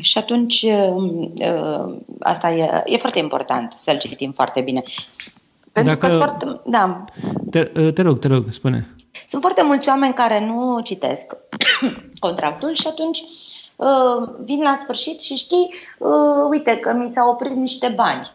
și 0.00 0.18
atunci 0.18 0.62
uh, 0.62 1.94
asta 2.20 2.50
e, 2.50 2.82
e 2.84 2.96
foarte 2.96 3.18
important 3.18 3.72
să-l 3.72 3.98
citim 3.98 4.32
foarte 4.32 4.60
bine. 4.60 4.82
Pentru 5.72 5.94
Dacă... 5.94 6.06
că 6.06 6.16
foarte, 6.16 6.60
da. 6.64 7.04
Te, 7.50 7.64
te 7.90 8.02
rog, 8.02 8.18
te 8.18 8.28
rog, 8.28 8.44
spune. 8.50 8.94
Sunt 9.26 9.42
foarte 9.42 9.62
mulți 9.62 9.88
oameni 9.88 10.14
care 10.14 10.46
nu 10.46 10.80
citesc 10.80 11.36
contractul 12.26 12.74
și 12.74 12.86
atunci 12.86 13.22
uh, 13.76 14.28
vin 14.44 14.62
la 14.62 14.74
sfârșit 14.76 15.20
și 15.20 15.34
știi, 15.34 15.74
uh, 15.98 16.48
uite 16.50 16.76
că 16.76 16.92
mi 16.92 17.10
s-au 17.14 17.30
oprit 17.30 17.56
niște 17.56 17.88
bani. 17.96 18.34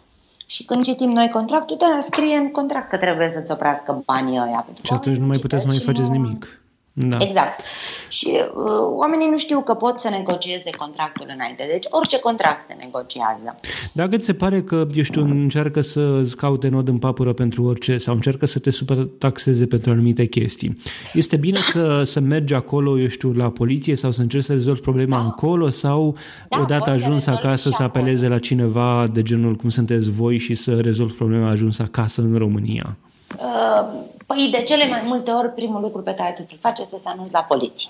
Și 0.53 0.63
când 0.63 0.83
citim 0.83 1.09
noi 1.09 1.29
contractul, 1.29 1.77
da, 1.79 1.99
scrie 2.01 2.35
în 2.35 2.51
contract 2.51 2.89
că 2.89 2.97
trebuie 2.97 3.29
să-ți 3.33 3.51
oprească 3.51 4.01
banii 4.05 4.39
ăia. 4.39 4.65
Și 4.83 4.93
atunci 4.93 5.17
nu 5.17 5.25
mai 5.25 5.37
puteți 5.37 5.61
să 5.61 5.67
mai 5.67 5.79
faceți 5.79 6.09
nu... 6.09 6.15
nimic. 6.15 6.60
Da. 6.93 7.17
Exact. 7.19 7.61
Și 8.07 8.29
uh, 8.31 8.63
oamenii 8.97 9.29
nu 9.29 9.37
știu 9.37 9.61
că 9.61 9.73
pot 9.73 9.99
să 9.99 10.09
negocieze 10.09 10.69
contractul 10.77 11.31
înainte. 11.33 11.67
Deci 11.71 11.85
orice 11.89 12.19
contract 12.19 12.65
se 12.65 12.75
negociază. 12.79 13.55
Dacă 13.93 14.17
ți 14.17 14.25
se 14.25 14.33
pare 14.33 14.61
că, 14.61 14.87
eu 14.93 15.03
știu, 15.03 15.21
încearcă 15.21 15.81
să 15.81 16.21
caute 16.37 16.67
nod 16.67 16.87
în 16.87 16.97
papură 16.97 17.33
pentru 17.33 17.63
orice 17.63 17.97
sau 17.97 18.13
încearcă 18.13 18.45
să 18.45 18.59
te 18.59 18.69
supertaxeze 18.69 19.65
pentru 19.65 19.91
anumite 19.91 20.25
chestii, 20.25 20.77
este 21.13 21.35
bine 21.35 21.59
să, 21.73 22.03
să 22.03 22.19
mergi 22.19 22.53
acolo, 22.53 22.99
eu 22.99 23.07
știu, 23.07 23.31
la 23.31 23.49
poliție 23.49 23.95
sau 23.95 24.11
să 24.11 24.21
încerci 24.21 24.43
să 24.43 24.53
rezolvi 24.53 24.81
problema 24.81 25.17
da. 25.17 25.23
acolo 25.23 25.69
sau 25.69 26.15
da, 26.49 26.59
odată 26.59 26.89
ajuns 26.89 27.27
acasă 27.27 27.69
să 27.69 27.83
apeleze 27.83 28.27
la 28.27 28.39
cineva 28.39 29.07
de 29.13 29.21
genul 29.21 29.55
cum 29.55 29.69
sunteți 29.69 30.11
voi 30.11 30.37
și 30.37 30.53
să 30.53 30.79
rezolvi 30.79 31.13
problema 31.13 31.49
ajuns 31.49 31.79
acasă 31.79 32.21
în 32.21 32.37
România? 32.37 32.97
Uh, 33.37 34.10
păi 34.33 34.49
de 34.51 34.63
cele 34.63 34.87
mai 34.87 35.01
multe 35.05 35.31
ori 35.31 35.49
primul 35.49 35.81
lucru 35.81 36.01
pe 36.01 36.13
care 36.13 36.31
trebuie 36.31 36.47
să-l 36.49 36.71
faci 36.71 36.79
este 36.79 36.97
să 37.01 37.09
anunți 37.09 37.33
la 37.33 37.41
poliție 37.41 37.89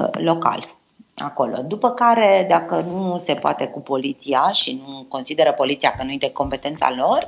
uh, 0.00 0.08
local 0.12 0.74
acolo. 1.14 1.56
După 1.66 1.90
care, 1.90 2.46
dacă 2.48 2.84
nu 2.88 3.22
se 3.24 3.34
poate 3.34 3.66
cu 3.66 3.80
poliția 3.80 4.50
și 4.52 4.82
nu 4.86 5.04
consideră 5.08 5.52
poliția 5.52 5.90
că 5.90 6.04
nu 6.04 6.12
e 6.12 6.16
de 6.18 6.32
competența 6.32 6.94
lor, 6.96 7.26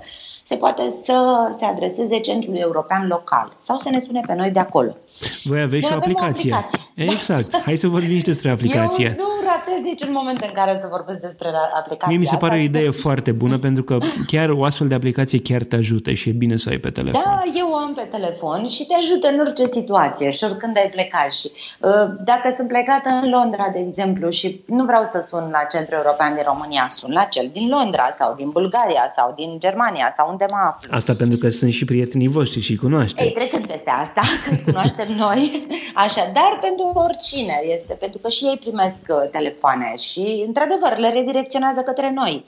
se 0.52 0.58
poate 0.58 0.82
să 1.04 1.48
se 1.58 1.64
adreseze 1.64 2.18
Centrului 2.18 2.60
European 2.60 3.06
Local 3.06 3.56
sau 3.60 3.78
să 3.78 3.88
ne 3.90 4.00
sune 4.00 4.20
pe 4.26 4.34
noi 4.34 4.50
de 4.50 4.58
acolo. 4.58 4.96
Voi 5.44 5.60
aveți 5.60 5.86
și 5.86 5.92
o 5.92 5.96
aplicație. 5.96 6.54
aplicație. 6.54 6.88
Exact. 6.94 7.62
Hai 7.62 7.76
să 7.76 7.88
vorbim 7.88 8.16
și 8.16 8.24
despre 8.24 8.50
aplicație. 8.56 9.16
Eu 9.18 9.24
nu 9.24 9.30
ratez 9.44 9.82
niciun 9.82 10.08
moment 10.12 10.40
în 10.40 10.50
care 10.52 10.78
să 10.80 10.86
vorbesc 10.90 11.20
despre 11.20 11.48
aplicație. 11.74 12.06
Mie 12.08 12.16
mi 12.16 12.26
se 12.26 12.36
pare 12.36 12.58
o 12.58 12.62
idee 12.62 12.90
foarte 12.90 13.32
bună 13.32 13.58
pentru 13.66 13.82
că 13.82 13.98
chiar 14.26 14.48
o 14.48 14.64
astfel 14.64 14.88
de 14.88 14.94
aplicație 14.94 15.40
chiar 15.40 15.62
te 15.62 15.76
ajută 15.76 16.12
și 16.12 16.28
e 16.28 16.32
bine 16.32 16.56
să 16.56 16.64
o 16.68 16.70
ai 16.70 16.78
pe 16.78 16.90
telefon. 16.90 17.22
Da, 17.24 17.42
eu 17.54 17.71
o 17.96 18.00
am 18.00 18.08
pe 18.08 18.16
telefon 18.16 18.68
și 18.68 18.86
te 18.86 18.94
ajută 18.94 19.28
în 19.28 19.38
orice 19.38 19.66
situație 19.66 20.30
și 20.30 20.44
oricând 20.44 20.76
ai 20.76 20.90
plecat. 20.90 21.32
Și, 21.32 21.50
uh, 21.80 21.90
dacă 22.24 22.52
sunt 22.56 22.68
plecată 22.68 23.08
în 23.08 23.30
Londra, 23.30 23.68
de 23.72 23.78
exemplu, 23.78 24.30
și 24.30 24.64
nu 24.66 24.84
vreau 24.84 25.04
să 25.04 25.26
sun 25.28 25.48
la 25.50 25.62
Centrul 25.72 25.96
European 26.02 26.34
din 26.34 26.42
România, 26.46 26.88
sun 26.96 27.12
la 27.12 27.24
cel 27.24 27.48
din 27.52 27.68
Londra 27.68 28.08
sau 28.18 28.34
din 28.34 28.50
Bulgaria 28.50 29.12
sau 29.16 29.32
din 29.36 29.50
Germania 29.58 30.14
sau 30.16 30.30
unde 30.30 30.46
mă 30.50 30.60
aflu. 30.70 30.94
Asta 30.94 31.14
pentru 31.14 31.38
că 31.38 31.48
sunt 31.48 31.72
și 31.72 31.84
prietenii 31.84 32.28
voștri 32.28 32.60
și 32.60 32.76
cunoaște. 32.76 33.24
Ei, 33.24 33.32
trecând 33.32 33.66
peste 33.66 33.90
asta, 33.90 34.22
că 34.44 34.50
cunoaștem 34.64 35.12
noi, 35.16 35.66
așa, 35.94 36.30
dar 36.34 36.58
pentru 36.60 36.92
oricine 36.94 37.56
este, 37.64 37.92
pentru 38.00 38.18
că 38.18 38.28
și 38.28 38.44
ei 38.44 38.58
primesc 38.64 39.02
uh, 39.08 39.30
telefoane 39.30 39.94
și, 39.96 40.44
într-adevăr, 40.46 40.98
le 40.98 41.10
redirecționează 41.12 41.80
către 41.80 42.12
noi. 42.14 42.44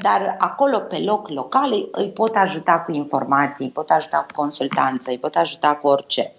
Dar 0.00 0.34
acolo, 0.38 0.78
pe 0.78 0.98
loc, 0.98 1.28
local, 1.28 1.88
îi 1.92 2.08
pot 2.08 2.36
ajuta 2.36 2.78
cu 2.78 2.92
informații, 2.92 3.64
îi 3.64 3.70
pot 3.70 3.90
ajuta 3.90 4.16
cu 4.16 4.40
consultanță, 4.40 5.10
îi 5.10 5.18
pot 5.18 5.34
ajuta 5.34 5.74
cu 5.74 5.86
orice. 5.86 6.32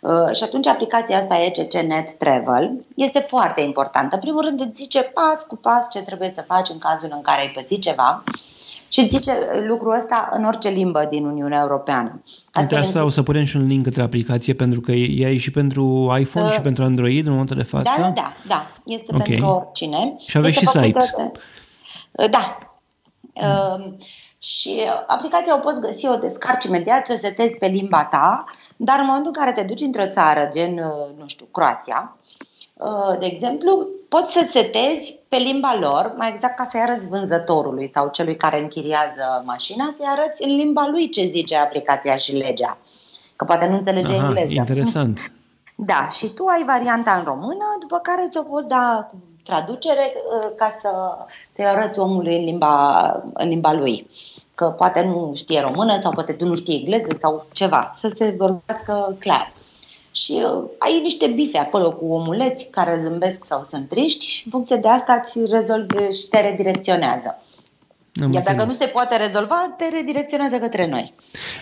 Uh, 0.00 0.34
și 0.34 0.42
atunci 0.42 0.66
aplicația 0.66 1.18
asta 1.18 1.42
ECC 1.42 1.72
Net 1.72 2.12
Travel 2.12 2.84
este 2.94 3.18
foarte 3.18 3.60
importantă. 3.60 4.14
În 4.14 4.20
primul 4.20 4.44
rând 4.44 4.60
îți 4.60 4.82
zice 4.82 5.02
pas 5.02 5.42
cu 5.46 5.56
pas 5.56 5.90
ce 5.90 6.02
trebuie 6.02 6.30
să 6.30 6.44
faci 6.46 6.68
în 6.68 6.78
cazul 6.78 7.08
în 7.12 7.22
care 7.22 7.40
ai 7.40 7.52
pățit 7.54 7.80
ceva 7.80 8.24
și 8.88 9.08
zice 9.08 9.38
lucrul 9.66 9.94
ăsta 9.96 10.28
în 10.32 10.44
orice 10.44 10.68
limbă 10.68 11.06
din 11.10 11.24
Uniunea 11.24 11.60
Europeană. 11.60 12.22
Astfel 12.52 12.78
asta 12.78 12.98
încât... 12.98 13.06
o 13.06 13.14
să 13.14 13.22
punem 13.22 13.44
și 13.44 13.56
un 13.56 13.66
link 13.66 13.84
către 13.84 14.02
aplicație 14.02 14.54
pentru 14.54 14.80
că 14.80 14.92
ea 14.92 15.30
e 15.30 15.36
și 15.36 15.50
pentru 15.50 16.16
iPhone 16.20 16.46
uh, 16.46 16.52
și 16.52 16.60
pentru 16.60 16.84
Android 16.84 17.26
în 17.26 17.32
momentul 17.32 17.56
de 17.56 17.62
față? 17.62 17.90
Da, 17.96 18.02
da, 18.02 18.12
da, 18.14 18.32
da. 18.46 18.66
Este 18.84 19.14
okay. 19.14 19.26
pentru 19.26 19.46
oricine. 19.46 20.14
Și 20.26 20.36
aveți 20.36 20.58
și 20.58 20.66
site. 20.66 20.98
De... 21.16 21.32
Uh, 22.12 22.30
da. 22.30 22.58
Mm. 23.40 23.84
Uh, 23.84 23.92
și 24.38 24.82
aplicația 25.06 25.54
o 25.54 25.58
poți 25.58 25.80
găsi, 25.80 26.06
o 26.06 26.16
descarci 26.16 26.64
imediat, 26.64 27.08
o 27.08 27.16
setezi 27.16 27.56
pe 27.56 27.66
limba 27.66 28.04
ta, 28.04 28.44
dar 28.76 28.98
în 28.98 29.06
momentul 29.06 29.32
în 29.34 29.42
care 29.42 29.52
te 29.52 29.62
duci 29.62 29.80
într-o 29.80 30.08
țară, 30.08 30.48
gen, 30.52 30.72
uh, 30.72 31.18
nu 31.18 31.26
știu, 31.26 31.46
Croația, 31.50 32.16
Uh, 32.76 33.18
de 33.18 33.26
exemplu, 33.26 33.88
poți 34.08 34.32
să 34.32 34.46
setezi 34.50 35.18
pe 35.28 35.36
limba 35.36 35.76
lor, 35.80 36.14
mai 36.16 36.32
exact 36.34 36.56
ca 36.56 36.68
să-i 36.70 36.80
arăți 36.80 37.06
vânzătorului 37.06 37.90
sau 37.92 38.08
celui 38.10 38.36
care 38.36 38.60
închiriază 38.60 39.42
mașina, 39.44 39.88
să-i 39.90 40.06
arăți 40.08 40.44
în 40.44 40.54
limba 40.54 40.88
lui 40.90 41.08
ce 41.08 41.24
zice 41.24 41.56
aplicația 41.56 42.16
și 42.16 42.32
legea. 42.32 42.78
Că 43.36 43.44
poate 43.44 43.66
nu 43.66 43.76
înțelege 43.76 44.12
Aha, 44.12 44.26
engleză. 44.26 44.52
interesant. 44.52 45.20
Da, 45.78 46.08
și 46.08 46.26
tu 46.28 46.44
ai 46.44 46.64
varianta 46.64 47.12
în 47.12 47.24
română, 47.24 47.64
după 47.80 47.98
care 47.98 48.28
ți-o 48.30 48.42
poți 48.42 48.68
da 48.68 49.06
cu 49.10 49.16
traducere 49.46 50.12
uh, 50.14 50.50
ca 50.56 50.76
să, 50.80 50.90
să-i 51.54 51.66
arăți 51.66 51.98
omului 51.98 52.36
în 52.36 52.44
limba, 52.44 53.02
în 53.34 53.48
limba 53.48 53.72
lui. 53.72 54.10
Că 54.54 54.66
poate 54.66 55.02
nu 55.02 55.32
știe 55.34 55.60
română 55.60 56.00
sau 56.02 56.12
poate 56.12 56.32
tu 56.32 56.44
nu 56.44 56.54
știi 56.54 56.78
engleză 56.78 57.16
sau 57.20 57.46
ceva. 57.52 57.90
Să 57.94 58.10
se 58.14 58.34
vorbească 58.38 59.16
clar 59.18 59.52
și 60.16 60.32
uh, 60.32 60.68
ai 60.78 61.00
niște 61.02 61.26
bife 61.34 61.58
acolo 61.58 61.92
cu 61.92 62.04
omuleți 62.04 62.68
care 62.70 63.00
zâmbesc 63.04 63.44
sau 63.44 63.66
sunt 63.70 63.88
triști 63.88 64.26
și 64.26 64.42
în 64.44 64.50
funcție 64.50 64.76
de 64.76 64.88
asta 64.88 65.22
îți 65.24 65.38
rezolvi 65.50 66.16
și 66.18 66.26
te 66.30 66.40
redirecționează. 66.40 67.42
Am 68.22 68.32
Iar 68.32 68.42
dacă 68.42 68.64
nu 68.64 68.70
se 68.70 68.86
poate 68.86 69.16
rezolva, 69.16 69.74
te 69.78 69.84
redirecționează 69.88 70.56
către 70.58 70.88
noi. 70.88 71.14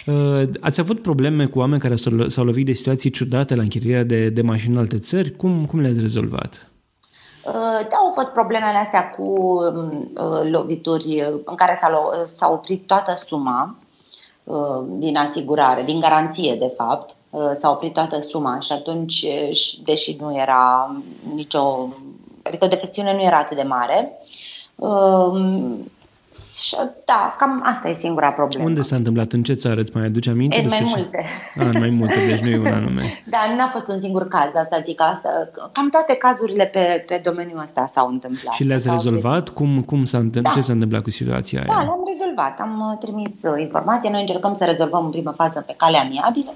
Uh, 0.07 0.49
ați 0.61 0.81
avut 0.81 1.03
probleme 1.03 1.47
cu 1.47 1.59
oameni 1.59 1.81
care 1.81 1.97
s-au, 1.97 2.29
s-au 2.29 2.45
lovit 2.45 2.67
de 2.67 2.73
situații 2.73 3.11
ciudate 3.11 3.55
la 3.55 3.63
închirierea 3.63 4.05
de, 4.05 4.29
de 4.29 4.43
mașini 4.43 4.75
în 4.75 4.81
alte 4.81 4.99
țări? 4.99 5.37
Cum, 5.37 5.67
cum 5.67 5.81
le-ați 5.81 6.01
rezolvat? 6.01 6.69
Uh, 7.47 7.87
da, 7.89 7.97
au 7.97 8.11
fost 8.15 8.29
problemele 8.29 8.77
astea 8.77 9.11
cu 9.11 9.23
um, 9.23 10.11
uh, 10.17 10.51
lovituri 10.51 11.25
în 11.45 11.55
care 11.55 11.79
s-a, 11.81 12.11
s-a 12.37 12.51
oprit 12.51 12.87
toată 12.87 13.15
suma 13.27 13.77
uh, 14.45 14.85
din 14.87 15.17
asigurare, 15.17 15.83
din 15.83 16.01
garanție, 16.01 16.55
de 16.55 16.73
fapt. 16.77 17.17
Uh, 17.31 17.51
s-a 17.61 17.71
oprit 17.71 17.93
toată 17.93 18.21
suma 18.21 18.61
și 18.61 18.73
atunci, 18.73 19.27
deși 19.85 20.17
nu 20.21 20.37
era 20.37 20.97
nicio, 21.35 21.89
adică 22.43 22.67
defecțiune 22.67 23.15
nu 23.15 23.23
era 23.23 23.37
atât 23.37 23.57
de 23.57 23.63
mare, 23.63 24.19
um, 24.77 25.91
și 26.65 26.77
da, 27.05 27.35
cam 27.39 27.63
asta 27.65 27.89
e 27.89 27.95
singura 27.95 28.31
problemă. 28.33 28.65
Unde 28.65 28.83
s-a 28.83 28.97
întâmplat? 28.97 29.33
În 29.33 29.43
ce 29.43 29.53
țară? 29.53 29.81
Îți 29.81 29.91
mai 29.95 30.05
aduce 30.05 30.31
aminte? 30.31 30.61
În 30.61 30.67
mai 30.69 30.83
multe. 30.85 31.25
A, 31.59 31.65
în 31.65 31.79
mai 31.79 31.91
multe, 31.91 32.15
deci 32.27 32.41
nu 32.41 32.49
e 32.49 32.59
un 32.59 32.67
anume. 32.67 33.03
da, 33.35 33.39
nu 33.57 33.63
a 33.63 33.69
fost 33.73 33.89
un 33.89 34.01
singur 34.01 34.29
caz, 34.29 34.55
asta 34.55 34.81
zic 34.85 35.01
asta. 35.01 35.29
Cam 35.73 35.89
toate 35.89 36.15
cazurile 36.15 36.67
pe, 36.67 37.05
pe 37.07 37.21
domeniul 37.25 37.59
ăsta 37.59 37.87
s-au 37.95 38.09
întâmplat. 38.09 38.55
Și 38.55 38.65
le-ați 38.65 38.89
rezolvat? 38.91 39.49
Cum, 39.49 39.83
cum 39.83 40.05
s-a 40.05 40.19
întâmplat? 40.19 40.55
Da. 40.55 40.61
Ce 40.61 40.67
s-a 40.67 40.73
întâmplat 40.73 41.03
cu 41.03 41.11
situația 41.11 41.59
aia? 41.59 41.69
Da, 41.69 41.83
le-am 41.83 42.03
rezolvat. 42.13 42.61
Am 42.61 42.91
uh, 42.91 42.99
trimis 42.99 43.33
uh, 43.43 43.61
informații. 43.61 44.11
Noi 44.11 44.21
încercăm 44.21 44.55
să 44.57 44.65
rezolvăm 44.65 45.05
în 45.05 45.11
prima 45.11 45.33
fază 45.33 45.65
pe 45.67 45.75
cale 45.77 45.97
amiabilă 45.97 46.53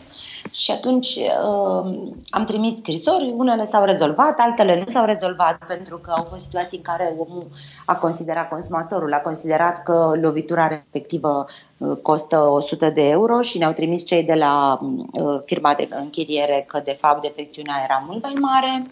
și 0.51 0.71
atunci 0.71 1.07
uh, 1.07 2.09
am 2.31 2.45
trimis 2.45 2.77
scrisori, 2.77 3.33
unele 3.37 3.65
s-au 3.65 3.85
rezolvat, 3.85 4.39
altele 4.39 4.83
nu 4.85 4.93
s-au 4.93 5.05
rezolvat 5.05 5.59
pentru 5.67 5.99
că 5.99 6.11
au 6.11 6.27
fost 6.31 6.43
situații 6.43 6.77
în 6.77 6.83
care 6.83 7.15
omul 7.19 7.47
a 7.85 7.97
considerat, 7.97 8.49
consumatorul 8.49 9.13
a 9.13 9.19
considerat 9.19 9.83
că 9.83 10.13
lovitura 10.23 10.69
respectivă 10.69 11.45
uh, 11.79 11.97
costă 12.03 12.39
100 12.39 12.91
de 12.91 13.09
euro 13.09 13.41
și 13.41 13.59
ne-au 13.59 13.73
trimis 13.73 14.07
cei 14.07 14.23
de 14.23 14.35
la 14.35 14.79
uh, 14.81 15.41
firma 15.45 15.75
de 15.75 15.89
închiriere 15.91 16.65
că 16.67 16.81
de 16.85 16.97
fapt 17.01 17.23
defecțiunea 17.23 17.81
era 17.85 18.05
mult 18.07 18.23
mai 18.23 18.35
mare 18.41 18.87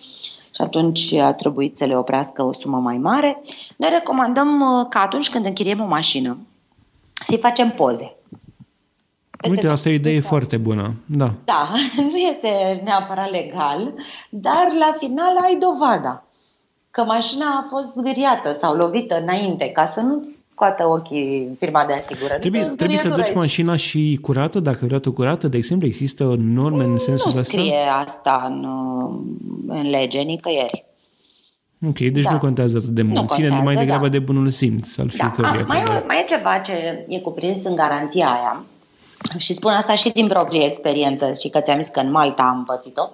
și 0.54 0.62
atunci 0.62 1.12
a 1.12 1.32
trebuit 1.32 1.76
să 1.76 1.84
le 1.84 1.96
oprească 1.96 2.42
o 2.42 2.52
sumă 2.52 2.78
mai 2.78 2.96
mare. 2.96 3.42
Noi 3.76 3.90
recomandăm 3.92 4.60
uh, 4.60 4.86
că 4.88 4.98
atunci 4.98 5.30
când 5.30 5.44
închiriem 5.44 5.80
o 5.80 5.86
mașină 5.86 6.38
să-i 7.24 7.38
facem 7.38 7.70
poze 7.70 8.15
Uite, 9.48 9.66
asta 9.66 9.88
e 9.88 9.92
o 9.92 9.94
idee 9.94 10.20
foarte 10.20 10.56
bună. 10.56 10.94
Da. 11.06 11.30
Da, 11.44 11.68
nu 12.10 12.16
este 12.16 12.80
neapărat 12.84 13.30
legal, 13.30 13.94
dar 14.28 14.66
la 14.78 14.96
final 14.98 15.36
ai 15.44 15.58
dovada 15.60 16.26
că 16.96 17.04
mașina 17.04 17.46
a 17.46 17.66
fost 17.68 17.92
zgâriată 17.96 18.56
sau 18.58 18.74
lovită 18.74 19.20
înainte, 19.22 19.64
ca 19.68 19.86
să 19.86 20.00
nu 20.00 20.22
scoată 20.50 20.86
ochii 20.86 21.56
firma 21.58 21.84
de 21.86 21.92
asigurări. 21.92 22.40
Trebuie, 22.40 22.62
trebuie 22.62 22.98
să 22.98 23.08
duci 23.08 23.34
mașina 23.34 23.76
și 23.76 24.18
curată, 24.22 24.60
dacă 24.60 24.78
vreau 24.84 25.00
tu 25.00 25.12
curată, 25.12 25.48
de 25.48 25.56
exemplu, 25.56 25.86
există 25.86 26.36
norme 26.38 26.84
în 26.84 26.98
sensul 26.98 27.32
nu 27.32 27.40
ăsta? 27.40 27.56
Nu 27.56 27.62
scrie 27.62 27.78
asta 28.04 28.44
în, 28.48 28.66
în 29.66 29.90
lege, 29.90 30.20
nicăieri. 30.20 30.84
Ok, 31.86 31.98
deci 31.98 32.24
da. 32.24 32.32
nu 32.32 32.38
contează 32.38 32.76
atât 32.76 32.88
de 32.88 33.02
mult. 33.02 33.20
Nu 33.20 33.26
Ține 33.26 33.60
mai 33.64 33.74
degrabă 33.74 34.04
da. 34.04 34.10
de 34.10 34.18
bunul 34.18 34.50
simț 34.50 34.98
al 34.98 35.10
da. 35.16 35.24
fiecăruia. 35.24 35.64
mai, 35.66 35.78
e, 35.78 36.04
mai 36.06 36.20
e 36.20 36.24
ceva 36.34 36.58
ce 36.58 37.04
e 37.08 37.20
cuprins 37.20 37.64
în 37.64 37.74
garanția 37.74 38.26
aia 38.26 38.64
și 39.38 39.54
spun 39.54 39.72
asta 39.72 39.94
și 39.94 40.10
din 40.10 40.26
proprie 40.26 40.64
experiență 40.64 41.32
și 41.32 41.48
că 41.48 41.60
ți-am 41.60 41.80
zis 41.80 41.88
că 41.88 42.00
în 42.00 42.10
Malta 42.10 42.42
am 42.42 42.64
pățit-o. 42.64 43.08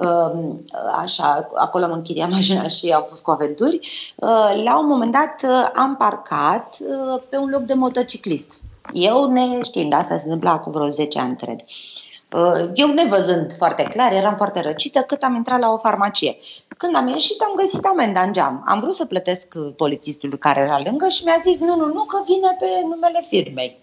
Ehm, 0.00 0.64
așa, 1.00 1.48
acolo 1.54 1.84
am 1.84 1.92
închiriat 1.92 2.30
mașina 2.30 2.68
și 2.76 2.92
au 2.92 3.06
fost 3.08 3.22
cu 3.22 3.30
aventuri. 3.30 3.80
Ehm, 4.16 4.62
la 4.64 4.78
un 4.78 4.86
moment 4.86 5.12
dat 5.12 5.50
uh, 5.50 5.70
am 5.74 5.96
parcat 5.96 6.76
uh, 6.80 7.22
pe 7.28 7.36
un 7.36 7.48
loc 7.48 7.60
de 7.60 7.74
motociclist. 7.74 8.58
Eu 8.92 9.30
ne 9.30 9.62
știind, 9.62 9.92
asta 9.92 10.16
se 10.16 10.22
întâmpla 10.24 10.58
cu 10.58 10.70
vreo 10.70 10.88
10 10.88 11.18
ani, 11.18 11.36
cred. 11.36 11.58
Ehm, 11.60 12.70
eu 12.74 12.88
nevăzând 12.88 13.54
foarte 13.56 13.82
clar, 13.82 14.12
eram 14.12 14.36
foarte 14.36 14.60
răcită 14.60 15.00
cât 15.00 15.22
am 15.22 15.34
intrat 15.34 15.60
la 15.60 15.72
o 15.72 15.78
farmacie. 15.78 16.36
Când 16.76 16.96
am 16.96 17.08
ieșit, 17.08 17.40
am 17.40 17.52
găsit 17.56 17.84
amenda 17.84 18.20
în 18.20 18.32
geam. 18.32 18.64
Am 18.66 18.80
vrut 18.80 18.94
să 18.94 19.04
plătesc 19.04 19.46
polițistul 19.76 20.38
care 20.38 20.60
era 20.60 20.80
lângă 20.84 21.08
și 21.08 21.24
mi-a 21.24 21.38
zis 21.42 21.58
nu, 21.58 21.76
nu, 21.76 21.86
nu, 21.86 22.04
că 22.04 22.22
vine 22.26 22.56
pe 22.58 22.66
numele 22.82 23.26
firmei 23.28 23.82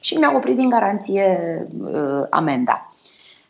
și 0.00 0.14
mi-a 0.14 0.32
oprit 0.36 0.56
din 0.56 0.68
garanție 0.68 1.38
uh, 1.80 2.26
amenda. 2.30 2.94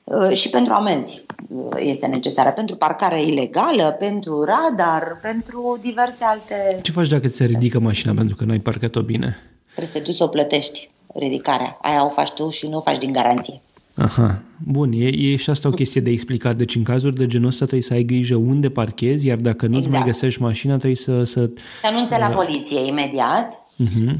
Uh, 0.04 0.32
și 0.32 0.50
pentru 0.50 0.72
amenzi 0.72 1.24
uh, 1.48 1.68
este 1.76 2.06
necesară, 2.06 2.50
pentru 2.50 2.76
parcare 2.76 3.22
ilegală, 3.22 3.96
pentru 3.98 4.44
radar, 4.44 5.18
pentru 5.22 5.78
diverse 5.80 6.24
alte... 6.24 6.78
Ce 6.82 6.92
faci 6.92 7.08
dacă 7.08 7.28
ți 7.28 7.44
ridică 7.44 7.80
mașina 7.80 8.12
pentru 8.12 8.36
că 8.36 8.44
n-ai 8.44 8.58
parcat-o 8.58 9.02
bine? 9.02 9.36
Trebuie 9.64 9.86
să 9.86 9.92
te 9.92 10.04
duci 10.04 10.14
să 10.14 10.24
o 10.24 10.28
plătești, 10.28 10.90
ridicarea. 11.14 11.78
Aia 11.82 12.04
o 12.04 12.08
faci 12.08 12.30
tu 12.30 12.50
și 12.50 12.66
nu 12.66 12.76
o 12.76 12.80
faci 12.80 12.98
din 12.98 13.12
garanție. 13.12 13.60
Aha, 13.94 14.42
bun, 14.64 14.92
e, 14.92 15.06
e 15.06 15.36
și 15.36 15.50
asta 15.50 15.68
o 15.68 15.70
chestie 15.72 16.00
de 16.00 16.10
explicat. 16.10 16.56
Deci 16.56 16.74
în 16.74 16.82
cazuri 16.82 17.14
de 17.14 17.26
genul 17.26 17.46
ăsta 17.46 17.64
trebuie 17.64 17.88
să 17.88 17.94
ai 17.94 18.02
grijă 18.02 18.36
unde 18.36 18.70
parchezi, 18.70 19.26
iar 19.26 19.36
dacă 19.36 19.66
nu-ți 19.66 19.78
exact. 19.78 19.96
mai 19.96 20.12
găsești 20.12 20.42
mașina, 20.42 20.76
trebuie 20.76 20.96
să... 20.96 21.24
Să, 21.24 21.50
să 21.80 21.86
anunțe 21.86 22.16
la 22.18 22.28
poliție 22.28 22.86
imediat 22.86 23.66
Uh-huh. 23.84 24.18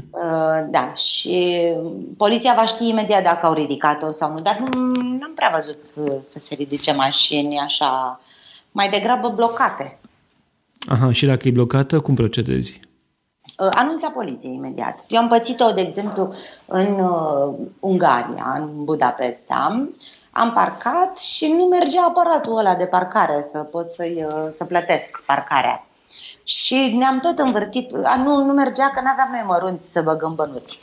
Da, 0.69 0.93
și 0.93 1.65
poliția 2.17 2.53
va 2.53 2.65
ști 2.65 2.87
imediat 2.87 3.23
dacă 3.23 3.45
au 3.45 3.53
ridicat-o 3.53 4.11
sau 4.11 4.31
nu, 4.33 4.39
dar 4.39 4.63
nu 4.73 4.79
am 5.23 5.31
prea 5.35 5.51
văzut 5.55 5.79
uh, 5.95 6.21
să 6.29 6.39
se 6.39 6.55
ridice 6.55 6.91
mașini 6.91 7.59
așa, 7.59 8.21
mai 8.71 8.89
degrabă 8.89 9.29
blocate. 9.29 9.99
Aha, 10.87 11.11
și 11.11 11.25
dacă 11.25 11.47
e 11.47 11.51
blocată, 11.51 11.99
cum 11.99 12.15
procedezi? 12.15 12.79
Uh, 13.57 13.69
anunța 13.71 14.09
poliției 14.09 14.53
imediat. 14.53 15.05
Eu 15.07 15.21
am 15.21 15.27
pățit-o, 15.27 15.71
de 15.71 15.81
exemplu, 15.81 16.33
în 16.65 16.99
uh, 16.99 17.53
Ungaria, 17.79 18.55
în 18.57 18.83
Budapesta. 18.83 19.89
Am 20.31 20.51
parcat 20.53 21.17
și 21.17 21.47
nu 21.57 21.63
mergea 21.63 22.05
aparatul 22.07 22.57
ăla 22.57 22.75
de 22.75 22.85
parcare 22.85 23.47
să 23.51 23.57
pot 23.57 23.91
să 23.91 24.03
să 24.55 24.65
plătesc 24.65 25.23
parcarea. 25.25 25.85
Și 26.43 26.93
ne-am 26.97 27.19
tot 27.19 27.39
învârtit, 27.39 27.93
a, 28.03 28.15
nu, 28.15 28.43
nu 28.43 28.53
mergea 28.53 28.89
că 28.89 29.01
nu 29.01 29.09
aveam 29.11 29.29
noi 29.31 29.43
mărunți 29.45 29.91
să 29.91 30.01
băgăm 30.01 30.35
bănuți. 30.35 30.77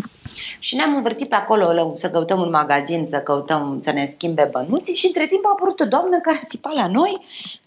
Și 0.59 0.77
ne-am 0.77 0.97
învârtit 0.97 1.29
pe 1.29 1.35
acolo 1.35 1.95
să 1.97 2.11
căutăm 2.11 2.41
un 2.41 2.51
magazin, 2.51 3.07
să 3.09 3.17
căutăm 3.17 3.81
să 3.85 3.91
ne 3.91 4.11
schimbe 4.15 4.49
bănuții 4.53 4.95
și 4.95 5.07
între 5.07 5.27
timp 5.27 5.45
a 5.45 5.51
apărut 5.53 5.81
o 5.81 5.85
doamnă 5.85 6.19
care 6.19 6.41
țipa 6.47 6.71
la 6.75 6.87
noi 6.87 7.19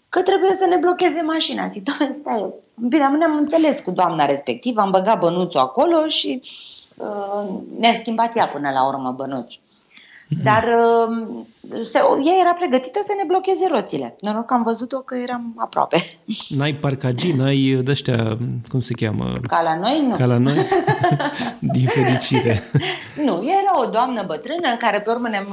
că 0.08 0.22
trebuie 0.22 0.54
să 0.54 0.66
ne 0.66 0.76
blocheze 0.76 1.20
mașina. 1.20 1.68
Zic, 1.68 1.82
doamne, 1.84 2.16
stai, 2.20 2.54
bine, 2.74 3.08
ne-am 3.08 3.36
înțeles 3.36 3.80
cu 3.80 3.90
doamna 3.90 4.24
respectivă, 4.24 4.80
am 4.80 4.90
băgat 4.90 5.18
bănuțul 5.18 5.60
acolo 5.60 6.08
și 6.08 6.42
uh, 6.96 7.48
ne-a 7.78 7.94
schimbat 7.94 8.36
ea 8.36 8.48
până 8.48 8.70
la 8.70 8.86
urmă 8.86 9.10
bănuți. 9.10 9.60
Mhm. 10.34 10.42
Dar 10.42 10.64
uh, 10.64 11.84
se, 11.84 11.98
ea 11.98 12.34
era 12.40 12.54
pregătită 12.58 13.00
să 13.02 13.12
ne 13.16 13.24
blocheze 13.26 13.66
roțile. 13.70 14.16
Noroc 14.20 14.44
că 14.44 14.54
am 14.54 14.62
văzut-o 14.62 14.98
că 14.98 15.14
eram 15.14 15.54
aproape. 15.56 15.96
N-ai 16.56 16.74
parcagii, 16.74 17.32
n-ai 17.32 17.80
de 17.84 17.92
cum 18.68 18.80
se 18.80 18.92
cheamă? 18.92 19.32
Ca 19.46 19.62
la 19.62 19.78
noi, 19.78 20.06
nu. 20.08 20.16
Ca 20.16 20.24
la 20.24 20.38
noi? 20.38 20.54
Din 21.74 21.86
fericire. 21.86 22.62
nu, 23.26 23.42
era 23.42 23.86
o 23.86 23.90
doamnă 23.90 24.24
bătrână 24.26 24.76
care 24.78 25.00
pe 25.00 25.10
urmă 25.10 25.28
ne-a, 25.28 25.44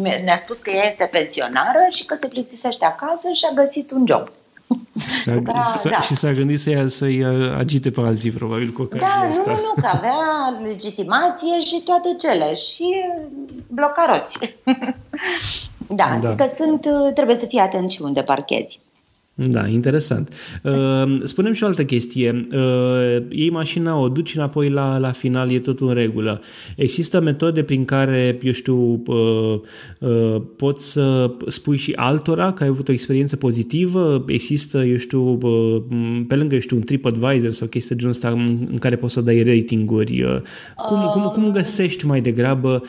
ne-a 0.00 0.36
spus 0.36 0.58
că 0.58 0.70
ea 0.70 0.86
este 0.90 1.08
pensionară 1.12 1.78
și 1.90 2.04
că 2.04 2.16
se 2.20 2.26
plictisește 2.26 2.84
acasă 2.84 3.28
și 3.32 3.44
a 3.50 3.54
găsit 3.54 3.90
un 3.90 4.04
job. 4.06 4.30
Și, 5.22 5.28
a, 5.28 5.34
da, 5.34 5.74
s-a, 5.76 5.88
da. 5.88 6.00
și 6.00 6.14
s-a 6.14 6.32
gândit 6.32 6.60
să 6.60 6.70
ia, 6.70 6.88
să-i 6.88 7.24
agite 7.58 7.90
pe 7.90 8.00
alții, 8.00 8.30
probabil, 8.30 8.70
cu 8.70 8.84
Da, 8.84 9.06
asta. 9.06 9.42
nu, 9.46 9.52
nu, 9.52 9.60
nu, 9.76 9.82
că 9.82 9.88
avea 9.92 10.58
legitimație 10.62 11.60
și 11.64 11.82
toate 11.84 12.16
cele. 12.18 12.54
Și 12.54 12.84
bloca 13.68 14.04
roți. 14.08 14.54
da, 16.00 16.18
da, 16.20 16.28
adică 16.28 16.52
sunt, 16.56 16.86
trebuie 17.14 17.36
să 17.36 17.46
fii 17.46 17.58
atent 17.58 17.90
și 17.90 18.02
unde 18.02 18.22
parchezi. 18.22 18.80
Da, 19.34 19.66
interesant. 19.66 20.32
Uh, 20.62 21.20
spunem 21.22 21.52
și 21.52 21.62
o 21.62 21.66
altă 21.66 21.84
chestie. 21.84 22.48
Uh, 22.52 23.22
iei 23.28 23.50
mașina, 23.50 23.98
o 23.98 24.08
duci 24.08 24.34
înapoi 24.34 24.68
la, 24.68 24.98
la 24.98 25.10
final, 25.10 25.50
e 25.50 25.58
tot 25.58 25.80
în 25.80 25.92
regulă. 25.92 26.40
Există 26.76 27.20
metode 27.20 27.62
prin 27.62 27.84
care, 27.84 28.38
eu 28.42 28.52
știu, 28.52 29.02
uh, 29.06 30.42
poți 30.56 30.92
să 30.92 31.30
spui 31.46 31.76
și 31.76 31.92
altora 31.96 32.52
că 32.52 32.62
ai 32.62 32.68
avut 32.68 32.88
o 32.88 32.92
experiență 32.92 33.36
pozitivă? 33.36 34.24
Există, 34.26 34.84
eu 34.84 34.96
știu, 34.96 35.36
pe 36.28 36.34
lângă, 36.34 36.54
eu 36.54 36.60
știu, 36.60 36.76
un 36.76 36.82
TripAdvisor 36.82 37.50
sau 37.50 37.66
chestii 37.66 37.94
de 37.94 38.00
genul 38.00 38.14
ăsta 38.14 38.28
în 38.70 38.78
care 38.80 38.96
poți 38.96 39.12
să 39.12 39.20
dai 39.20 39.42
ratinguri? 39.42 40.42
Cum, 40.88 40.98
cum, 41.12 41.22
cum 41.22 41.52
găsești 41.52 42.06
mai 42.06 42.20
degrabă 42.20 42.82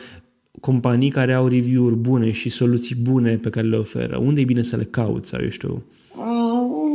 companii 0.60 1.10
care 1.10 1.32
au 1.32 1.48
review-uri 1.48 1.94
bune 1.94 2.30
și 2.30 2.48
soluții 2.48 2.96
bune 3.02 3.34
pe 3.36 3.48
care 3.48 3.66
le 3.66 3.76
oferă? 3.76 4.16
Unde 4.16 4.40
e 4.40 4.44
bine 4.44 4.62
să 4.62 4.76
le 4.76 4.84
cauți 4.84 5.28
sau, 5.28 5.40
eu 5.42 5.48
știu... 5.50 5.82
Mm, 6.16 6.33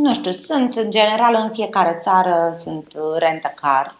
nu 0.02 0.14
știu, 0.14 0.32
sunt 0.32 0.76
în 0.76 0.92
general 0.92 1.40
în 1.44 1.50
fiecare 1.54 2.00
țară 2.04 2.60
sunt 2.64 2.88
rent 3.18 3.54
car 3.62 3.96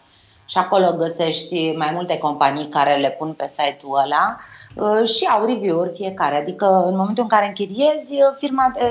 și 0.50 0.58
acolo 0.58 0.92
găsești 0.96 1.74
mai 1.76 1.90
multe 1.94 2.18
companii 2.18 2.68
care 2.68 2.96
le 2.96 3.10
pun 3.18 3.32
pe 3.32 3.48
site-ul 3.48 3.98
ăla 4.04 4.36
uh, 4.74 5.08
și 5.08 5.24
au 5.24 5.44
review-uri 5.44 5.92
fiecare. 5.94 6.36
Adică 6.36 6.66
în 6.86 6.96
momentul 6.96 7.22
în 7.22 7.28
care 7.28 7.46
închiriezi, 7.46 8.14
firma 8.38 8.72
de 8.74 8.84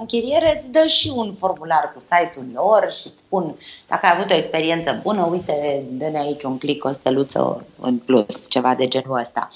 închiriere 0.00 0.58
îți 0.58 0.70
dă 0.70 0.86
și 0.86 1.12
un 1.16 1.32
formular 1.32 1.92
cu 1.94 2.00
site-ul 2.00 2.46
lor 2.54 2.92
și 2.92 3.06
îți 3.06 3.16
spun 3.26 3.56
dacă 3.88 4.06
ai 4.06 4.12
avut 4.16 4.30
o 4.30 4.34
experiență 4.34 5.00
bună, 5.02 5.28
uite, 5.30 5.84
dă-ne 5.90 6.18
aici 6.18 6.42
un 6.42 6.58
click, 6.58 6.84
o 6.84 6.92
steluță 6.92 7.66
în 7.80 7.96
plus, 7.98 8.48
ceva 8.48 8.74
de 8.74 8.88
genul 8.88 9.18
ăsta. 9.18 9.50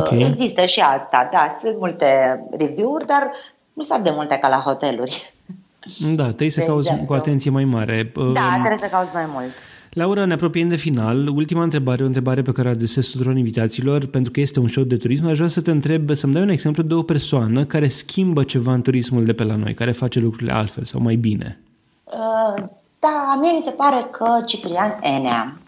Okay. 0.00 0.18
Uh, 0.18 0.26
există 0.26 0.64
și 0.64 0.80
asta, 0.80 1.28
da, 1.32 1.58
sunt 1.60 1.78
multe 1.78 2.40
review-uri, 2.58 3.06
dar 3.06 3.30
nu 3.72 3.82
sunt 3.82 4.04
de 4.04 4.10
multe 4.14 4.38
ca 4.38 4.48
la 4.48 4.56
hoteluri. 4.56 5.34
Da, 6.14 6.24
trebuie 6.24 6.50
să 6.50 6.60
cauți 6.60 6.96
cu 7.06 7.12
atenție 7.12 7.50
mai 7.50 7.64
mare. 7.64 8.12
Da, 8.14 8.22
uh, 8.22 8.52
trebuie 8.52 8.78
să 8.78 8.88
cauți 8.90 9.10
mai 9.14 9.26
mult. 9.32 9.50
Laura, 9.90 10.24
ne 10.24 10.32
apropiem 10.32 10.68
de 10.68 10.76
final. 10.76 11.28
Ultima 11.28 11.62
întrebare, 11.62 12.02
o 12.02 12.06
întrebare 12.06 12.42
pe 12.42 12.52
care 12.52 12.68
o 12.68 12.70
adresez 12.70 13.08
tuturor 13.08 13.36
invitaților, 13.36 14.06
pentru 14.06 14.32
că 14.32 14.40
este 14.40 14.60
un 14.60 14.68
show 14.68 14.84
de 14.84 14.96
turism, 14.96 15.26
aș 15.26 15.36
vrea 15.36 15.48
să 15.48 15.60
te 15.60 15.70
întreb, 15.70 16.10
să-mi 16.10 16.32
dai 16.32 16.42
un 16.42 16.48
exemplu 16.48 16.82
de 16.82 16.94
o 16.94 17.02
persoană 17.02 17.64
care 17.64 17.88
schimbă 17.88 18.42
ceva 18.42 18.72
în 18.72 18.82
turismul 18.82 19.24
de 19.24 19.32
pe 19.32 19.44
la 19.44 19.56
noi, 19.56 19.74
care 19.74 19.92
face 19.92 20.20
lucrurile 20.20 20.52
altfel 20.52 20.84
sau 20.84 21.00
mai 21.00 21.14
bine. 21.14 21.60
Uh, 22.04 22.64
da, 22.98 23.38
mie 23.40 23.52
mi 23.52 23.62
se 23.62 23.70
pare 23.70 24.06
că 24.10 24.42
Ciprian 24.44 24.98
Enea 25.00 25.56
Uh, 25.56 25.65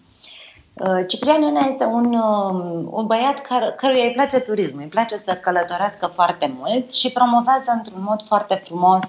Ciprian 1.07 1.41
Nena 1.41 1.61
este 1.61 1.85
un, 1.85 2.14
um, 2.14 2.88
un 2.91 3.07
băiat 3.07 3.41
care, 3.41 3.75
căruia 3.77 4.05
îi 4.05 4.12
place 4.12 4.38
turismul, 4.38 4.81
îi 4.81 4.88
place 4.88 5.17
să 5.17 5.38
călătorească 5.43 6.07
foarte 6.07 6.53
mult 6.59 6.93
și 6.93 7.12
promovează 7.12 7.73
într-un 7.75 8.03
mod 8.07 8.23
foarte 8.23 8.55
frumos 8.64 9.03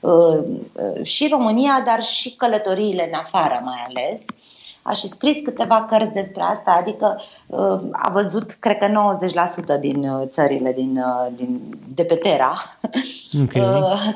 uh, 0.00 0.12
uh, 0.12 1.04
și 1.04 1.28
România, 1.30 1.82
dar 1.86 2.02
și 2.02 2.34
călătoriile 2.36 3.08
în 3.12 3.18
afară 3.24 3.60
mai 3.64 3.84
ales. 3.88 4.20
A 4.86 4.92
și 4.92 5.08
scris 5.08 5.36
câteva 5.44 5.86
cărți 5.90 6.12
despre 6.12 6.42
asta, 6.42 6.70
adică 6.70 7.20
a 7.92 8.10
văzut, 8.10 8.52
cred 8.52 8.78
că 8.78 9.14
90% 9.76 9.80
din 9.80 10.08
țările 10.26 10.72
din, 10.72 11.04
din, 11.34 11.60
de 11.94 12.04
pe 12.04 12.14
Terra. 12.14 12.54
Okay. 13.42 13.62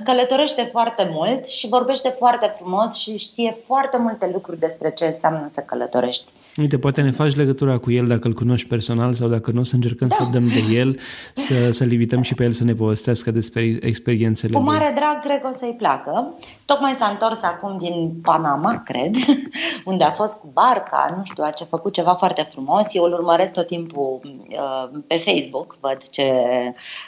Călătorește 0.05 0.69
foarte 0.73 1.11
mult 1.13 1.47
și 1.47 1.69
vorbește 1.69 2.09
foarte 2.09 2.55
frumos 2.57 2.95
și 2.95 3.17
știe 3.17 3.57
foarte 3.67 3.99
multe 3.99 4.31
lucruri 4.33 4.59
despre 4.59 4.91
ce 4.91 5.07
înseamnă 5.07 5.49
să 5.53 5.61
călătorești 5.61 6.33
Uite, 6.59 6.79
poate 6.79 7.01
ne 7.01 7.11
faci 7.11 7.35
legătura 7.35 7.79
cu 7.79 7.91
el 7.91 8.07
dacă 8.07 8.29
îl 8.29 8.35
cunoști 8.35 8.69
personal 8.69 9.15
sau 9.15 9.29
dacă 9.29 9.51
nu, 9.51 9.63
să 9.63 9.75
încercăm 9.75 10.09
da. 10.09 10.15
să 10.15 10.25
dăm 10.33 10.47
de 10.47 10.75
el, 10.75 10.99
să, 11.35 11.71
să-l 11.71 11.93
invităm 11.93 12.23
și 12.23 12.35
pe 12.35 12.45
el 12.45 12.53
să 12.53 12.65
ne 12.65 12.75
povestească 12.75 13.31
despre 13.31 13.79
experiențele 13.81 14.57
Cu 14.57 14.63
mare 14.63 14.93
drag, 14.97 15.23
cred 15.23 15.41
că 15.41 15.51
o 15.53 15.57
să-i 15.59 15.75
placă. 15.79 16.35
Tocmai 16.65 16.97
s-a 16.99 17.07
întors 17.07 17.43
acum 17.43 17.79
din 17.79 18.21
Panama, 18.23 18.83
cred, 18.85 19.15
unde 19.91 20.05
a 20.05 20.11
fost 20.11 20.39
cu 20.39 20.51
barca, 20.53 21.15
nu 21.17 21.23
știu, 21.25 21.45
a 21.47 21.51
ce 21.51 21.65
făcut 21.65 21.93
ceva 21.93 22.15
foarte 22.15 22.49
frumos. 22.51 22.95
Eu 22.95 23.05
îl 23.05 23.13
urmăresc 23.13 23.53
tot 23.53 23.67
timpul 23.67 24.21
uh, 24.23 24.99
pe 25.07 25.17
Facebook, 25.17 25.77
văd 25.81 25.99
ce, 26.11 26.33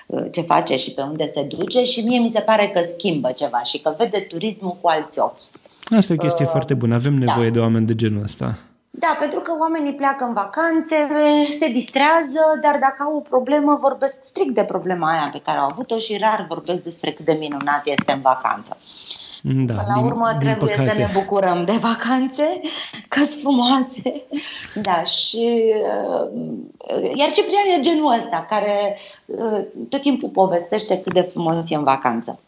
uh, 0.07 0.25
ce 0.31 0.41
face 0.41 0.77
și 0.77 0.91
pe 0.91 1.03
unde 1.03 1.27
se 1.27 1.43
duce 1.43 1.85
și 1.85 2.01
mie 2.01 2.19
mi 2.19 2.31
se 2.31 2.41
pare 2.41 2.71
că 2.75 2.81
schimbă 2.97 3.31
ceva 3.37 3.63
și 3.63 3.81
că 3.81 3.95
vede 3.99 4.19
turismul 4.19 4.77
cu 4.81 4.89
alți 4.89 5.19
ochi. 5.19 5.41
Asta 5.97 6.13
e 6.13 6.17
o 6.19 6.23
chestie 6.23 6.45
uh, 6.45 6.51
foarte 6.51 6.75
bună. 6.75 6.95
Avem 6.95 7.15
nevoie 7.15 7.47
da. 7.47 7.53
de 7.53 7.59
oameni 7.59 7.87
de 7.87 7.95
genul 7.95 8.23
ăsta. 8.23 8.59
Da, 9.01 9.17
pentru 9.19 9.41
că 9.41 9.53
oamenii 9.61 9.95
pleacă 9.95 10.25
în 10.25 10.33
vacanțe, 10.33 10.97
se 11.59 11.69
distrează, 11.69 12.43
dar 12.63 12.79
dacă 12.79 12.97
au 12.99 13.17
o 13.17 13.21
problemă, 13.21 13.79
vorbesc 13.81 14.19
strict 14.23 14.55
de 14.55 14.65
problema 14.65 15.11
aia 15.11 15.29
pe 15.33 15.41
care 15.45 15.59
au 15.59 15.69
avut-o 15.71 15.99
și 15.99 16.17
rar 16.17 16.45
vorbesc 16.49 16.83
despre 16.83 17.13
cât 17.13 17.25
de 17.25 17.37
minunat 17.41 17.83
este 17.85 18.13
în 18.13 18.21
vacanță. 18.21 18.77
Da, 19.43 19.75
Până 19.75 19.93
la 19.95 20.01
urmă 20.01 20.37
din, 20.39 20.49
trebuie 20.49 20.75
din 20.77 20.87
să 20.87 20.95
ne 20.97 21.11
bucurăm 21.13 21.65
de 21.65 21.73
vacanțe, 21.73 22.61
că 23.09 23.19
sunt 23.19 23.41
frumoase. 23.41 24.23
Da, 24.75 25.03
și 25.03 25.75
uh, 25.75 27.11
iar 27.15 27.31
Ciprian 27.31 27.79
e 27.79 27.81
genul 27.81 28.13
ăsta, 28.19 28.47
care 28.49 28.99
uh, 29.27 29.61
tot 29.89 30.01
timpul 30.01 30.29
povestește 30.29 31.01
cât 31.01 31.13
de 31.13 31.21
frumos 31.21 31.71
e 31.71 31.75
în 31.75 31.85
vacanță. 31.85 32.39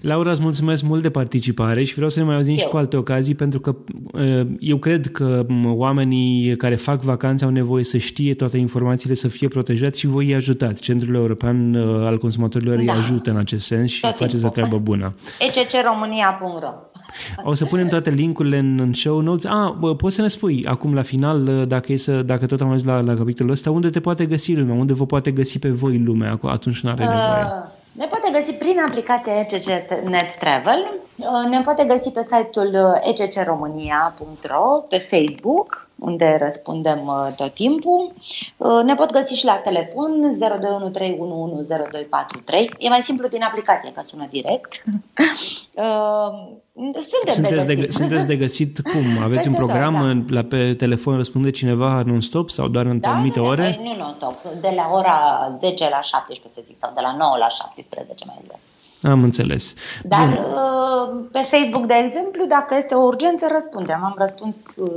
Laura, 0.00 0.30
îți 0.30 0.42
mulțumesc 0.42 0.82
mult 0.82 1.02
de 1.02 1.10
participare 1.10 1.84
și 1.84 1.94
vreau 1.94 2.08
să 2.10 2.18
ne 2.18 2.24
mai 2.24 2.34
auzim 2.34 2.52
eu. 2.52 2.58
și 2.58 2.66
cu 2.66 2.76
alte 2.76 2.96
ocazii 2.96 3.34
pentru 3.34 3.60
că 3.60 3.76
uh, 4.12 4.46
eu 4.60 4.76
cred 4.76 5.10
că 5.10 5.46
oamenii 5.64 6.56
care 6.56 6.74
fac 6.74 7.02
vacanțe 7.02 7.44
au 7.44 7.50
nevoie 7.50 7.84
să 7.84 7.96
știe 7.96 8.34
toate 8.34 8.58
informațiile, 8.58 9.14
să 9.14 9.28
fie 9.28 9.48
protejați 9.48 9.98
și 9.98 10.06
voi 10.06 10.26
îi 10.26 10.34
ajutați. 10.34 10.82
Centrul 10.82 11.14
European 11.14 11.74
uh, 11.74 12.06
al 12.06 12.18
Consumatorilor 12.18 12.76
da. 12.76 12.82
îi 12.82 12.88
ajută 12.88 13.30
în 13.30 13.36
acest 13.36 13.66
sens 13.66 13.90
și 13.90 14.00
Tot 14.00 14.16
faceți 14.16 14.44
o 14.44 14.48
treabă 14.48 14.78
bună. 14.78 15.14
eccromânia.ro 15.56 16.90
o 17.44 17.54
să 17.54 17.64
punem 17.64 17.88
toate 17.88 18.10
linkurile 18.10 18.58
în, 18.58 18.78
în 18.80 18.94
show 18.94 19.20
notes. 19.20 19.44
Ah, 19.44 19.72
bă, 19.78 19.94
poți 19.94 20.14
să 20.14 20.22
ne 20.22 20.28
spui 20.28 20.64
acum 20.66 20.94
la 20.94 21.02
final, 21.02 21.46
uh, 21.46 21.66
dacă, 21.66 21.92
e 21.92 21.96
să, 21.96 22.22
dacă 22.22 22.46
tot 22.46 22.60
am 22.60 22.66
ajuns 22.66 22.84
la, 22.84 23.00
la 23.00 23.14
capitolul 23.14 23.52
ăsta, 23.52 23.70
unde 23.70 23.90
te 23.90 24.00
poate 24.00 24.26
găsi 24.26 24.54
lumea, 24.54 24.74
unde 24.74 24.92
vă 24.92 25.06
poate 25.06 25.30
găsi 25.30 25.58
pe 25.58 25.68
voi 25.68 25.98
lumea 25.98 26.38
atunci 26.42 26.80
când 26.80 26.92
are 26.92 27.04
nevoie. 27.04 27.42
Uh 27.42 27.71
ne 27.92 28.06
poate 28.06 28.30
găsi 28.32 28.52
prin 28.52 28.80
aplicația 28.80 29.38
ECC 29.38 29.66
Net 30.08 30.38
Travel, 30.38 31.00
uh, 31.16 31.48
ne 31.48 31.60
poate 31.60 31.84
găsi 31.84 32.10
pe 32.10 32.22
site-ul 32.22 32.74
uh, 32.74 33.18
eccromania.ro, 33.18 34.84
pe 34.88 34.98
Facebook, 34.98 35.88
unde 36.04 36.38
răspundem 36.40 37.06
uh, 37.06 37.28
tot 37.36 37.54
timpul. 37.54 38.12
Ne 38.84 38.94
pot 38.94 39.12
găsi 39.12 39.34
și 39.34 39.44
la 39.44 39.54
telefon 39.54 40.36
0213110243. 40.38 40.44
E 42.78 42.88
mai 42.88 43.02
simplu 43.02 43.28
din 43.28 43.42
aplicație, 43.42 43.92
că 43.92 44.02
sună 44.06 44.26
direct. 44.30 44.74
Suntem 46.74 47.34
sunteți 47.34 47.66
de, 47.66 47.74
găsit. 47.74 47.92
sunteți 47.92 48.26
de 48.26 48.36
găsit 48.36 48.80
cum? 48.80 49.18
Aveți 49.24 49.48
un 49.48 49.54
program 49.54 50.24
da. 50.26 50.34
la 50.34 50.42
pe 50.42 50.74
telefon 50.74 51.16
răspunde 51.16 51.50
cineva 51.50 52.02
non-stop 52.06 52.50
sau 52.50 52.68
doar 52.68 52.86
în 52.86 53.00
da, 53.00 53.10
anumite 53.10 53.40
nu, 53.40 53.46
ore? 53.46 53.78
Nu 53.82 53.96
non-stop, 53.98 54.34
de 54.60 54.72
la 54.76 54.88
ora 54.92 55.16
10 55.58 55.88
la 55.88 56.00
17 56.00 56.48
să 56.54 56.60
zic, 56.66 56.76
sau 56.80 56.92
de 56.94 57.00
la 57.00 57.14
9 57.18 57.36
la 57.38 57.48
17 57.48 58.24
mai 58.26 58.38
exact. 58.42 58.60
Am 59.02 59.22
înțeles. 59.22 59.74
Dar 60.02 60.26
Bun. 60.26 60.34
Uh, 60.34 61.24
pe 61.32 61.38
Facebook, 61.38 61.86
de 61.86 61.94
exemplu, 62.06 62.46
dacă 62.46 62.74
este 62.76 62.94
o 62.94 63.02
urgență, 63.02 63.46
răspundem. 63.52 64.00
Am 64.04 64.14
răspuns 64.18 64.56
uh, 64.76 64.92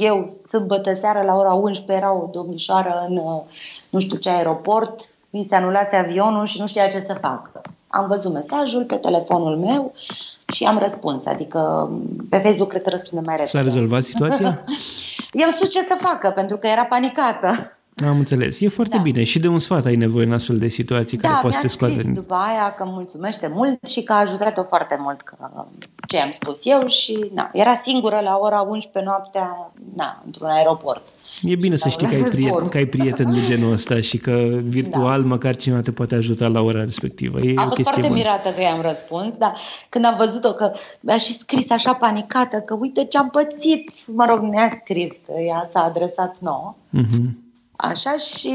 eu 0.00 0.36
sâmbătă 0.48 0.94
seară 0.94 1.22
la 1.22 1.34
ora 1.34 1.52
11 1.52 1.96
era 1.96 2.12
o 2.12 2.28
domnișoară 2.32 3.06
în 3.08 3.16
uh, 3.16 3.42
nu 3.90 4.00
știu 4.00 4.16
ce 4.16 4.28
aeroport, 4.30 5.00
mi 5.30 5.46
se 5.48 5.54
anulase 5.54 5.96
avionul 5.96 6.46
și 6.46 6.60
nu 6.60 6.66
știa 6.66 6.88
ce 6.88 7.04
să 7.06 7.16
facă. 7.20 7.60
Am 7.86 8.06
văzut 8.06 8.32
mesajul 8.32 8.84
pe 8.84 8.94
telefonul 8.94 9.56
meu 9.56 9.92
și 10.52 10.64
am 10.64 10.78
răspuns. 10.78 11.26
Adică 11.26 11.90
pe 12.28 12.38
Facebook 12.38 12.68
cred 12.68 12.82
că 12.82 12.90
răspunde 12.90 13.24
mai 13.24 13.36
repede. 13.36 13.56
S-a 13.56 13.62
rezolvat 13.62 14.02
situația? 14.02 14.64
I-am 15.40 15.50
spus 15.50 15.70
ce 15.70 15.82
să 15.82 15.96
facă, 16.00 16.30
pentru 16.30 16.56
că 16.56 16.66
era 16.66 16.84
panicată. 16.84 17.76
Am 18.06 18.18
înțeles. 18.18 18.60
E 18.60 18.68
foarte 18.68 18.96
da. 18.96 19.02
bine. 19.02 19.24
Și 19.24 19.38
de 19.38 19.48
un 19.48 19.58
sfat 19.58 19.84
ai 19.84 19.96
nevoie 19.96 20.26
în 20.26 20.32
astfel 20.32 20.58
de 20.58 20.68
situații 20.68 21.18
da, 21.18 21.28
care 21.28 21.40
poate 21.40 21.56
să 21.56 21.62
te 21.62 21.68
scoate. 21.68 22.02
după 22.14 22.34
aia 22.34 22.74
că 22.74 22.84
mulțumește 22.86 23.50
mult 23.54 23.86
și 23.86 24.02
că 24.02 24.12
a 24.12 24.16
ajutat-o 24.16 24.62
foarte 24.62 24.96
mult 25.00 25.20
că 25.20 25.36
ce 26.08 26.18
am 26.18 26.30
spus 26.30 26.60
eu 26.62 26.86
și 26.86 27.30
na, 27.34 27.50
era 27.52 27.74
singură 27.74 28.20
la 28.22 28.38
ora 28.40 28.60
11 28.60 29.10
noaptea 29.10 29.72
na, 29.94 30.22
într-un 30.24 30.48
aeroport. 30.48 31.02
E 31.42 31.54
bine 31.54 31.76
să 31.76 31.88
știi 31.88 32.06
că 32.06 32.14
ai, 32.14 32.22
prieten, 32.22 32.68
că 32.68 32.76
ai 32.76 32.84
prieten 32.84 33.32
de 33.32 33.44
genul 33.44 33.72
ăsta 33.72 34.00
și 34.00 34.18
că 34.18 34.30
virtual 34.62 35.20
da. 35.20 35.26
măcar 35.26 35.56
cineva 35.56 35.80
te 35.80 35.92
poate 35.92 36.14
ajuta 36.14 36.46
la 36.46 36.60
ora 36.60 36.84
respectivă. 36.84 37.40
E 37.40 37.54
Am 37.56 37.68
fost 37.68 37.80
foarte 37.82 38.00
bună. 38.00 38.12
mirată 38.12 38.50
că 38.50 38.60
i-am 38.60 38.80
răspuns, 38.80 39.34
dar 39.34 39.56
când 39.88 40.04
am 40.04 40.16
văzut-o 40.16 40.52
că 40.52 40.72
mi-a 41.00 41.18
și 41.18 41.32
scris 41.32 41.70
așa 41.70 41.94
panicată 41.94 42.56
că 42.56 42.76
uite 42.80 43.04
ce 43.04 43.18
am 43.18 43.30
pățit, 43.30 43.90
mă 44.06 44.24
rog, 44.24 44.40
ne-a 44.40 44.68
scris 44.68 45.12
că 45.26 45.32
ea 45.46 45.68
s-a 45.72 45.80
adresat 45.80 46.36
nouă. 46.40 46.74
Uh-huh. 46.98 47.30
Așa 47.76 48.16
și, 48.16 48.52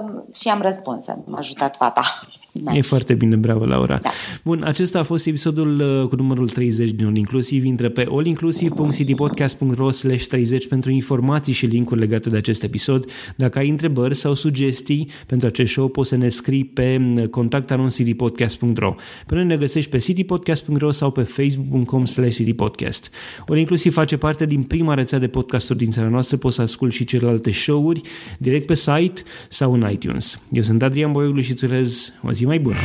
um, 0.00 0.24
și 0.34 0.48
am 0.48 0.60
răspuns, 0.60 1.08
am 1.08 1.36
ajutat 1.36 1.76
fata. 1.76 2.02
Da. 2.62 2.76
E 2.76 2.80
foarte 2.82 3.14
bine, 3.14 3.36
bravo, 3.36 3.64
Laura. 3.64 3.98
Da. 4.02 4.10
Bun, 4.44 4.62
acesta 4.64 4.98
a 4.98 5.02
fost 5.02 5.26
episodul 5.26 5.80
uh, 5.80 6.08
cu 6.08 6.16
numărul 6.16 6.48
30 6.48 6.90
din 6.90 7.06
All 7.06 7.16
Inclusiv. 7.16 7.64
Intră 7.64 7.88
pe 7.88 8.06
allinclusiv.cdpodcast.ro 8.10 9.90
slash 9.90 10.26
30 10.26 10.68
pentru 10.68 10.90
informații 10.90 11.52
și 11.52 11.66
linkuri 11.66 12.00
legate 12.00 12.28
de 12.28 12.36
acest 12.36 12.62
episod. 12.62 13.04
Dacă 13.36 13.58
ai 13.58 13.68
întrebări 13.68 14.16
sau 14.16 14.34
sugestii 14.34 15.08
pentru 15.26 15.46
acest 15.46 15.72
show, 15.72 15.88
poți 15.88 16.08
să 16.08 16.16
ne 16.16 16.28
scrii 16.28 16.64
pe 16.64 17.14
uh, 17.16 17.28
contactanoncidpodcast.ro. 17.28 18.94
Pe 19.26 19.34
noi 19.34 19.44
ne 19.44 19.56
găsești 19.56 19.90
pe 19.90 19.98
citypodcast.ro 19.98 20.90
sau 20.90 21.10
pe 21.10 21.22
facebook.com 21.22 22.04
slash 22.04 22.34
citypodcast. 22.34 23.10
All 23.48 23.58
Inclusiv 23.58 23.92
face 23.92 24.16
parte 24.16 24.46
din 24.46 24.62
prima 24.62 24.94
rețea 24.94 25.18
de 25.18 25.26
podcasturi 25.26 25.78
din 25.78 25.90
țara 25.90 26.08
noastră. 26.08 26.36
Poți 26.36 26.54
să 26.54 26.62
asculti 26.62 26.94
și 26.94 27.04
celelalte 27.04 27.50
show-uri 27.50 28.00
direct 28.38 28.66
pe 28.66 28.74
site 28.74 29.22
sau 29.48 29.72
în 29.72 29.90
iTunes. 29.90 30.40
Eu 30.52 30.62
sunt 30.62 30.82
Adrian 30.82 31.12
Boioglu 31.12 31.40
și 31.40 31.50
îți 31.50 31.64
urez 31.64 32.12
o 32.22 32.32
zi 32.32 32.44
mai 32.48 32.58
bună! 32.58 32.78